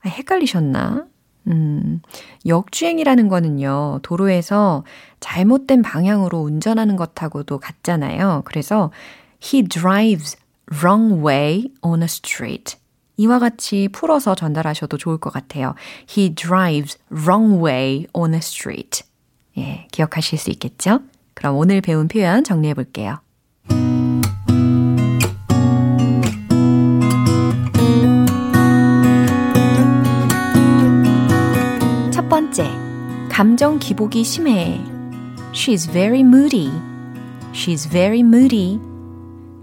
아, 0.00 0.08
헷갈리셨나? 0.08 1.06
음, 1.48 2.00
역주행이라는 2.46 3.28
거는요, 3.28 4.00
도로에서 4.02 4.84
잘못된 5.20 5.82
방향으로 5.82 6.38
운전하는 6.38 6.96
것하고도 6.96 7.58
같잖아요. 7.58 8.42
그래서, 8.44 8.90
he 9.42 9.62
drives 9.62 10.36
wrong 10.70 11.24
way 11.26 11.70
on 11.82 12.02
a 12.02 12.04
street. 12.04 12.76
이와 13.16 13.38
같이 13.38 13.88
풀어서 13.92 14.34
전달하셔도 14.34 14.96
좋을 14.96 15.18
것 15.18 15.32
같아요. 15.32 15.74
He 16.08 16.34
drives 16.34 16.98
wrong 17.10 17.64
way 17.64 18.06
on 18.12 18.32
a 18.34 18.38
street. 18.38 19.02
예, 19.56 19.88
기억하실 19.90 20.38
수 20.38 20.50
있겠죠? 20.50 21.00
그럼 21.34 21.56
오늘 21.56 21.80
배운 21.80 22.06
표현 22.08 22.44
정리해 22.44 22.74
볼게요. 22.74 23.18
첫 32.27 32.29
번째, 32.29 32.69
감정 33.29 33.79
기복이 33.79 34.23
심해. 34.23 34.79
She's 35.51 35.89
very 35.89 36.21
moody. 36.21 36.71
She's 37.53 37.87
very 37.89 38.21
moody. 38.21 38.79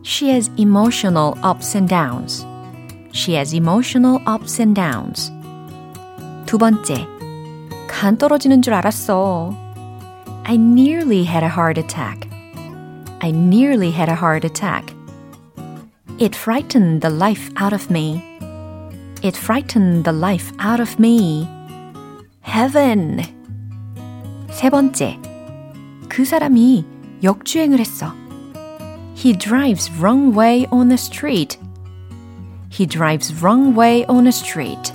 She 0.03 0.31
has 0.31 0.51
emotional 0.57 1.35
ups 1.43 1.77
and 1.77 1.89
downs. 1.89 2.47
She 3.13 3.35
has 3.37 3.55
emotional 3.55 4.21
ups 4.27 4.61
and 4.61 4.75
downs. 4.75 5.31
두 6.47 6.59
번째, 6.59 7.07
간 7.89 8.17
떨어지는 8.17 8.63
줄 8.63 8.75
알았어. 8.75 9.55
I 10.45 10.57
nearly 10.57 11.25
had 11.25 11.45
a 11.45 11.49
heart 11.49 11.79
attack. 11.79 12.29
I 13.21 13.31
nearly 13.31 13.91
had 13.91 14.09
a 14.09 14.15
heart 14.15 14.45
attack. 14.45 14.95
It 16.19 16.35
frightened 16.35 17.03
the 17.03 17.11
life 17.11 17.51
out 17.57 17.73
of 17.73 17.91
me. 17.91 18.23
It 19.23 19.37
frightened 19.37 20.05
the 20.05 20.13
life 20.13 20.53
out 20.59 20.81
of 20.81 20.99
me. 20.99 21.47
Heaven. 22.48 23.22
세 24.52 24.70
번째, 24.70 25.18
그 26.08 26.24
사람이 26.24 26.86
역주행을 27.24 27.80
했어. 27.80 28.14
He 29.18 29.38
drives 29.38 29.92
wrong 30.00 30.38
way 30.38 30.66
on 30.72 30.88
the 30.88 30.94
street. 30.94 31.58
He 32.72 32.88
drives 32.88 33.34
wrong 33.42 33.78
way 33.78 34.06
on 34.08 34.26
a 34.26 34.30
street. 34.30 34.94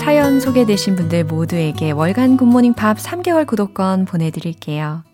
사연 0.00 0.40
소개되신 0.40 0.96
분들 0.96 1.24
모두에게 1.24 1.92
월간 1.92 2.36
굿모닝 2.36 2.74
팝 2.74 2.98
3개월 2.98 3.46
구독권 3.46 4.04
보내드릴게요. 4.04 5.04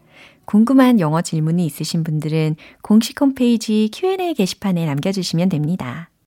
궁금한 0.45 0.99
영어 0.99 1.20
질문이 1.20 1.66
있으신 1.66 2.05
분들은 2.05 2.57
공식 2.81 3.20
홈페이지 3.20 3.91
Q&A 3.93 4.35
게시판에 4.35 4.87
남겨주시면 4.87 5.51
됩니다. 5.51 6.07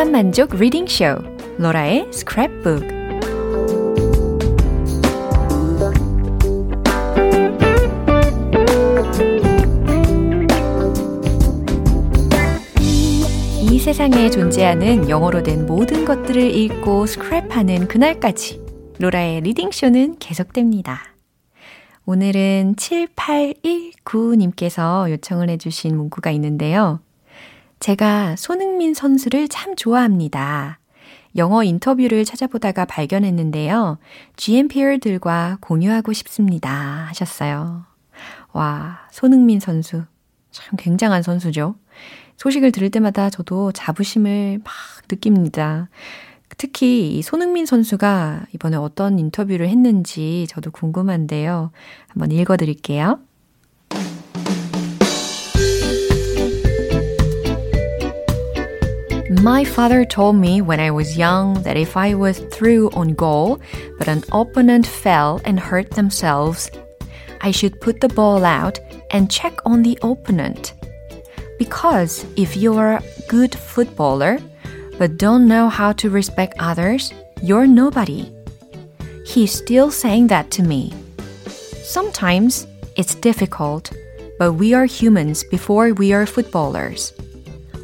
오감 0.00 0.12
만족 0.12 0.56
리딩 0.56 0.86
쇼 0.86 1.04
로라의 1.58 2.06
스크랩북 2.10 3.00
이 13.60 13.78
세상에 13.78 14.30
존재하는 14.30 15.10
영어로 15.10 15.42
된 15.42 15.66
모든 15.66 16.06
것들을 16.06 16.56
읽고 16.56 17.04
스크랩하는 17.04 17.86
그날까지 17.86 18.58
로라의 19.00 19.42
리딩 19.42 19.70
쇼는 19.70 20.16
계속됩니다. 20.18 21.14
오늘은 22.06 22.76
7819님께서 22.76 25.10
요청을 25.10 25.50
해주신 25.50 25.94
문구가 25.94 26.30
있는데요. 26.30 27.00
제가 27.80 28.36
손흥민 28.36 28.92
선수를 28.92 29.48
참 29.48 29.74
좋아합니다. 29.74 30.78
영어 31.36 31.64
인터뷰를 31.64 32.26
찾아보다가 32.26 32.84
발견했는데요. 32.84 33.98
GMPR들과 34.36 35.58
공유하고 35.60 36.12
싶습니다. 36.12 36.70
하셨어요. 37.08 37.84
와, 38.52 39.06
손흥민 39.10 39.60
선수. 39.60 40.04
참 40.50 40.76
굉장한 40.76 41.22
선수죠. 41.22 41.76
소식을 42.36 42.72
들을 42.72 42.90
때마다 42.90 43.30
저도 43.30 43.72
자부심을 43.72 44.60
막 44.62 44.74
느낍니다. 45.10 45.88
특히 46.58 47.16
이 47.16 47.22
손흥민 47.22 47.64
선수가 47.64 48.46
이번에 48.54 48.76
어떤 48.76 49.18
인터뷰를 49.18 49.68
했는지 49.68 50.46
저도 50.50 50.70
궁금한데요. 50.70 51.70
한번 52.08 52.30
읽어 52.30 52.58
드릴게요. 52.58 53.20
My 59.42 59.64
father 59.64 60.04
told 60.04 60.36
me 60.36 60.60
when 60.60 60.80
I 60.80 60.90
was 60.90 61.16
young 61.16 61.62
that 61.62 61.78
if 61.78 61.96
I 61.96 62.12
was 62.12 62.40
through 62.52 62.90
on 62.90 63.14
goal, 63.14 63.58
but 63.96 64.06
an 64.06 64.22
opponent 64.32 64.86
fell 64.86 65.40
and 65.46 65.58
hurt 65.58 65.92
themselves, 65.92 66.70
I 67.40 67.50
should 67.50 67.80
put 67.80 68.02
the 68.02 68.10
ball 68.10 68.44
out 68.44 68.78
and 69.10 69.30
check 69.30 69.58
on 69.64 69.82
the 69.82 69.98
opponent. 70.02 70.74
Because 71.58 72.26
if 72.36 72.54
you're 72.54 72.92
a 72.92 73.02
good 73.28 73.54
footballer, 73.54 74.40
but 74.98 75.16
don't 75.16 75.48
know 75.48 75.70
how 75.70 75.92
to 75.92 76.10
respect 76.10 76.52
others, 76.58 77.10
you're 77.42 77.66
nobody. 77.66 78.30
He's 79.24 79.52
still 79.52 79.90
saying 79.90 80.26
that 80.26 80.50
to 80.50 80.62
me. 80.62 80.92
Sometimes 81.46 82.66
it's 82.94 83.14
difficult, 83.14 83.90
but 84.38 84.52
we 84.52 84.74
are 84.74 84.84
humans 84.84 85.44
before 85.44 85.94
we 85.94 86.12
are 86.12 86.26
footballers 86.26 87.14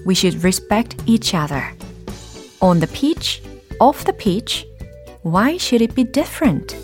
We 0.06 0.16
should 0.16 0.44
respect 0.44 0.96
each 1.06 1.34
other. 1.34 1.64
On 2.62 2.80
the 2.80 2.88
pitch, 2.88 3.42
off 3.80 4.06
the 4.06 4.14
pitch, 4.14 4.66
why 5.24 5.58
should 5.58 5.82
it 5.82 5.96
be 5.96 6.04
different? 6.04 6.76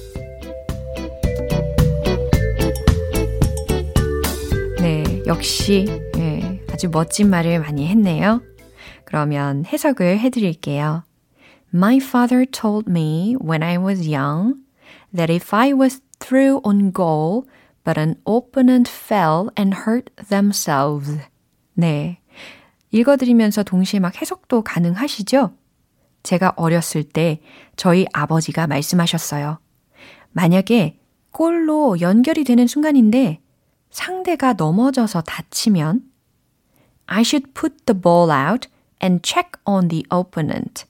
네, 4.80 5.24
역시 5.26 5.86
네, 6.14 6.62
아주 6.72 6.90
멋진 6.90 7.30
말을 7.30 7.60
많이 7.60 7.88
했네요. 7.88 8.42
그러면 9.06 9.66
해석을 9.66 10.20
해드릴게요. 10.20 11.04
My 11.74 11.98
father 11.98 12.46
told 12.46 12.90
me 12.90 13.36
when 13.42 13.64
I 13.64 13.78
was 13.78 14.08
young 14.08 14.56
that 15.14 15.34
if 15.34 15.54
I 15.54 15.74
was 15.74 16.02
through 16.20 16.62
on 16.64 16.92
goal, 16.92 17.46
but 17.84 17.98
an 17.98 18.16
opponent 18.26 18.88
fell 18.90 19.50
and 19.56 19.86
hurt 19.86 20.10
themselves. 20.30 21.20
네. 21.78 22.18
읽어드리면서 22.93 23.63
동시에 23.63 24.01
막 24.01 24.21
해석도 24.21 24.63
가능하시죠? 24.63 25.53
제가 26.23 26.53
어렸을 26.57 27.03
때 27.03 27.41
저희 27.75 28.07
아버지가 28.13 28.67
말씀하셨어요. 28.67 29.59
만약에 30.31 30.99
골로 31.33 32.01
연결이 32.01 32.45
되는 32.45 32.67
순간인데 32.67 33.41
상대가 33.91 34.53
넘어져서 34.53 35.23
다치면 35.23 36.03
I 37.07 37.23
should 37.23 37.53
put 37.53 37.85
the 37.87 38.01
ball 38.01 38.31
out 38.31 38.69
and 39.03 39.21
check 39.27 39.51
on 39.65 39.89
the 39.89 40.05
opponent. 40.13 40.85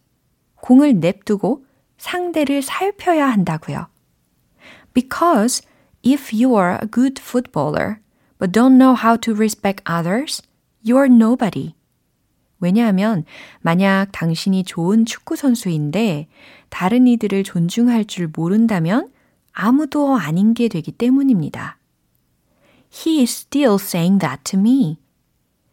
공을 0.56 1.00
냅두고 1.00 1.64
상대를 1.98 2.62
살펴야 2.62 3.28
한다고요. 3.28 3.86
Because 4.92 5.66
if 6.04 6.34
you 6.34 6.56
are 6.56 6.78
a 6.82 6.88
good 6.90 7.20
footballer 7.20 8.00
but 8.38 8.52
don't 8.52 8.76
know 8.76 8.94
how 8.94 9.16
to 9.16 9.32
respect 9.34 9.82
others, 9.88 10.42
you 10.84 10.98
are 10.98 11.08
nobody. 11.12 11.74
왜냐하면 12.62 13.24
만약 13.60 14.06
당신이 14.12 14.62
좋은 14.62 15.04
축구 15.04 15.34
선수인데 15.34 16.28
다른 16.70 17.08
이들을 17.08 17.42
존중할 17.42 18.04
줄 18.04 18.30
모른다면 18.34 19.10
아무도 19.52 20.16
아닌 20.16 20.54
게 20.54 20.68
되기 20.68 20.92
때문입니다. 20.92 21.76
He 22.94 23.20
is 23.20 23.32
still 23.32 23.74
saying 23.74 24.20
that 24.20 24.44
to 24.44 24.60
me. 24.60 24.96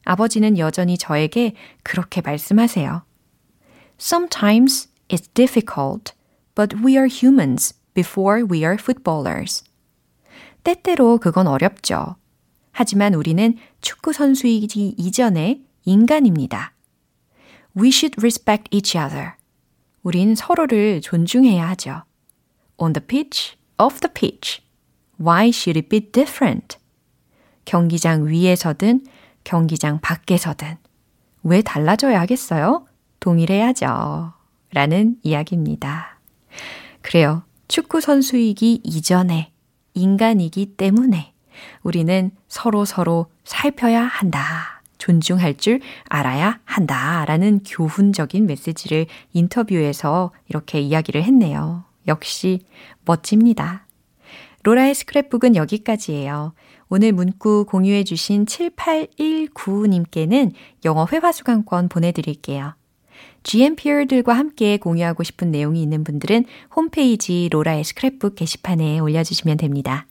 아버지는 0.04 0.58
여전히 0.58 0.98
저에게 0.98 1.54
그렇게 1.84 2.22
말씀하세요. 2.22 3.04
Sometimes 4.00 4.90
it's 5.10 5.30
difficult, 5.36 6.14
but 6.56 6.76
we 6.84 6.98
are 6.98 7.08
humans 7.08 7.76
before 7.94 8.44
we 8.50 8.60
are 8.60 8.78
footballers. 8.80 9.64
때때로 10.64 11.20
그건 11.20 11.46
어렵죠. 11.46 12.16
하지만 12.72 13.14
우리는 13.14 13.58
축구 13.82 14.12
선수이기 14.12 14.96
이전에 14.98 15.62
인간입니다. 15.86 16.74
We 17.76 17.90
should 17.90 18.16
respect 18.20 18.68
each 18.72 18.98
other. 18.98 19.34
우린 20.04 20.36
서로를 20.36 21.02
존중해야 21.02 21.68
하죠. 21.70 22.04
On 22.78 22.94
the 22.94 23.06
pitch, 23.06 23.58
off 23.78 24.00
the 24.00 24.14
pitch. 24.14 24.62
Why 25.20 25.50
should 25.50 25.78
it 25.78 25.90
be 25.90 26.00
different? 26.00 26.78
경기장 27.66 28.28
위에서든 28.28 29.06
경기장 29.44 30.00
밖에서든 30.02 30.78
왜 31.44 31.62
달라져야 31.62 32.20
하겠어요? 32.22 32.86
동일해야죠. 33.20 34.34
라는 34.72 35.18
이야기입니다. 35.24 36.20
그래요. 37.02 37.44
축구 37.68 38.02
선수이기 38.02 38.82
이전에 38.84 39.52
인간이기 39.94 40.78
때문에 40.78 41.34
우리는 41.84 42.32
서로 42.48 42.86
서로 42.86 43.32
살펴야 43.44 44.04
한다. 44.04 44.79
존중할 45.00 45.58
줄 45.58 45.80
알아야 46.08 46.60
한다. 46.64 47.26
라는 47.26 47.62
교훈적인 47.66 48.46
메시지를 48.46 49.08
인터뷰에서 49.34 50.32
이렇게 50.48 50.80
이야기를 50.80 51.24
했네요. 51.24 51.84
역시 52.08 52.62
멋집니다. 53.06 53.88
로라의 54.64 54.94
스크랩북은 54.94 55.56
여기까지예요. 55.56 56.54
오늘 56.90 57.14
문구 57.14 57.66
공유해주신 57.66 58.46
7819님께는 58.46 60.52
영어 60.86 61.08
회화 61.12 61.32
수강권 61.32 61.90
보내드릴게요. 61.90 62.76
GMPR들과 63.44 64.34
함께 64.34 64.78
공유하고 64.78 65.24
싶은 65.24 65.52
내용이 65.52 65.82
있는 65.82 66.04
분들은 66.04 66.46
홈페이지 66.76 67.48
로라의 67.52 67.84
스크랩북 67.84 68.36
게시판에 68.36 69.00
올려주시면 69.00 69.58
됩니다. 69.58 70.08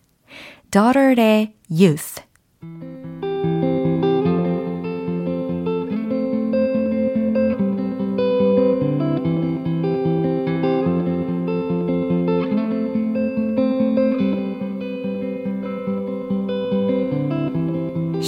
Daughter의 0.70 1.54
Youth 1.70 2.22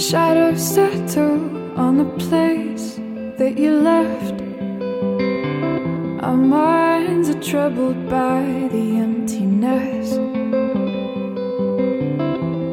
Shadows 0.01 0.59
settle 0.59 1.77
on 1.79 1.97
the 1.99 2.25
place 2.25 2.95
that 3.37 3.55
you 3.55 3.71
left. 3.71 4.41
Our 6.25 6.35
minds 6.35 7.29
are 7.29 7.39
troubled 7.39 8.09
by 8.09 8.67
the 8.71 8.97
emptiness. 8.97 10.09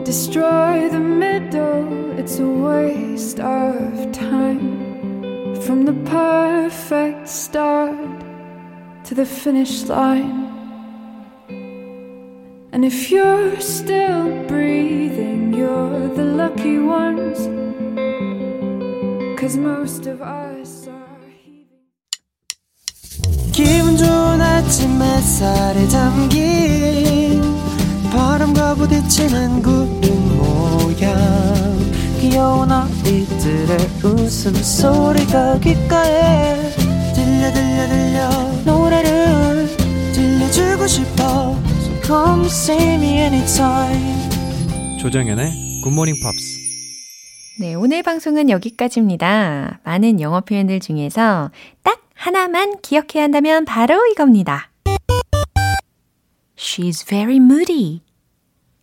Destroy 0.06 0.88
the 0.88 1.00
middle, 1.00 2.18
it's 2.18 2.38
a 2.38 2.48
waste 2.48 3.40
of 3.40 4.10
time. 4.10 5.54
From 5.60 5.84
the 5.84 5.96
perfect 6.10 7.28
start 7.28 8.24
to 9.04 9.14
the 9.14 9.26
finish 9.26 9.84
line. 9.84 10.47
And 12.78 12.84
if 12.84 13.10
you're 13.10 13.58
still 13.58 14.44
breathing, 14.46 15.52
you're 15.52 16.06
the 16.14 16.22
lucky 16.22 16.78
ones. 16.78 17.38
Cause 19.36 19.56
most 19.56 20.06
of 20.06 20.22
us 20.22 20.86
are 20.86 21.18
heaving. 21.42 21.66
기분 23.50 23.96
좋은 23.96 24.40
아침 24.40 25.02
햇살에 25.02 25.88
담긴 25.88 27.42
바람과 28.12 28.76
부딪히는 28.76 29.60
구름 29.60 30.38
모양 30.38 31.18
귀여운 32.20 32.70
아이들의 32.70 33.76
웃음소리가 34.04 35.58
귓가에 35.58 36.54
들려 37.12 37.52
들려 37.52 37.88
들려 37.88 38.30
노래를 38.64 39.66
들려주고 40.12 40.86
싶어 40.86 41.58
come 42.08 42.46
see 42.46 42.94
me 42.94 43.18
anytime 43.18 44.98
조정연의 44.98 45.82
굿모닝 45.84 46.14
팝스. 46.22 46.58
네, 47.60 47.74
오늘 47.74 48.02
방송은 48.02 48.48
여기까지입니다. 48.48 49.80
많은 49.84 50.18
영어 50.20 50.40
표현들 50.40 50.80
중에서 50.80 51.50
딱 51.82 52.00
하나만 52.14 52.80
기억해야 52.80 53.24
한다면 53.24 53.66
바로 53.66 54.06
이겁니다. 54.06 54.70
She's 56.56 57.06
very 57.06 57.36
moody. 57.36 58.00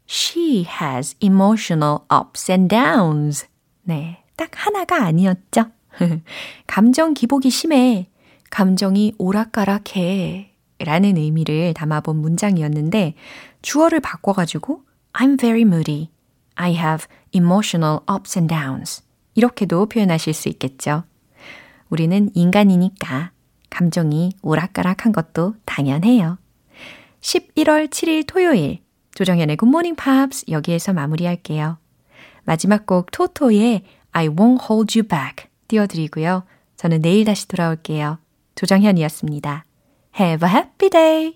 She 0.08 0.68
has 0.80 1.16
emotional 1.20 2.02
ups 2.14 2.52
and 2.52 2.68
downs. 2.70 3.48
네, 3.82 4.20
딱 4.36 4.52
하나가 4.54 5.04
아니었죠. 5.04 5.72
감정 6.68 7.16
기복이 7.16 7.50
심해. 7.50 8.08
감정이 8.52 9.14
오락가락해. 9.18 10.55
라는 10.80 11.18
의미를 11.18 11.74
담아본 11.74 12.18
문장이었는데 12.18 13.14
주어를 13.62 14.00
바꿔가지고 14.00 14.82
I'm 15.14 15.40
very 15.40 15.62
moody. 15.62 16.10
I 16.56 16.74
have 16.74 17.08
emotional 17.34 18.00
ups 18.14 18.38
and 18.38 18.54
downs. 18.54 19.04
이렇게도 19.36 19.88
표현하실 19.88 20.34
수 20.34 20.50
있겠죠. 20.50 21.04
우리는 21.90 22.30
인간이니까 22.34 23.32
감정이 23.70 24.32
오락가락한 24.42 25.12
것도 25.12 25.56
당연해요. 25.66 26.38
11월 27.22 27.90
7일 27.90 28.26
토요일 28.28 28.80
조정연의 29.16 29.58
굿모닝 29.58 29.96
팝스 29.96 30.46
여기에서 30.50 30.94
마무리할게요. 30.94 31.78
마지막 32.44 32.86
곡 32.86 33.12
토토의 33.12 33.84
I 34.12 34.28
won't 34.30 34.70
hold 34.70 34.98
you 34.98 35.08
back 35.08 35.50
띄워드리고요. 35.68 36.44
저는 36.78 37.02
내일 37.02 37.26
다시 37.26 37.48
돌아올게요. 37.48 38.20
조정현이었습니다. 38.56 39.66
Have 40.16 40.44
a 40.44 40.48
happy 40.48 40.88
day! 40.88 41.36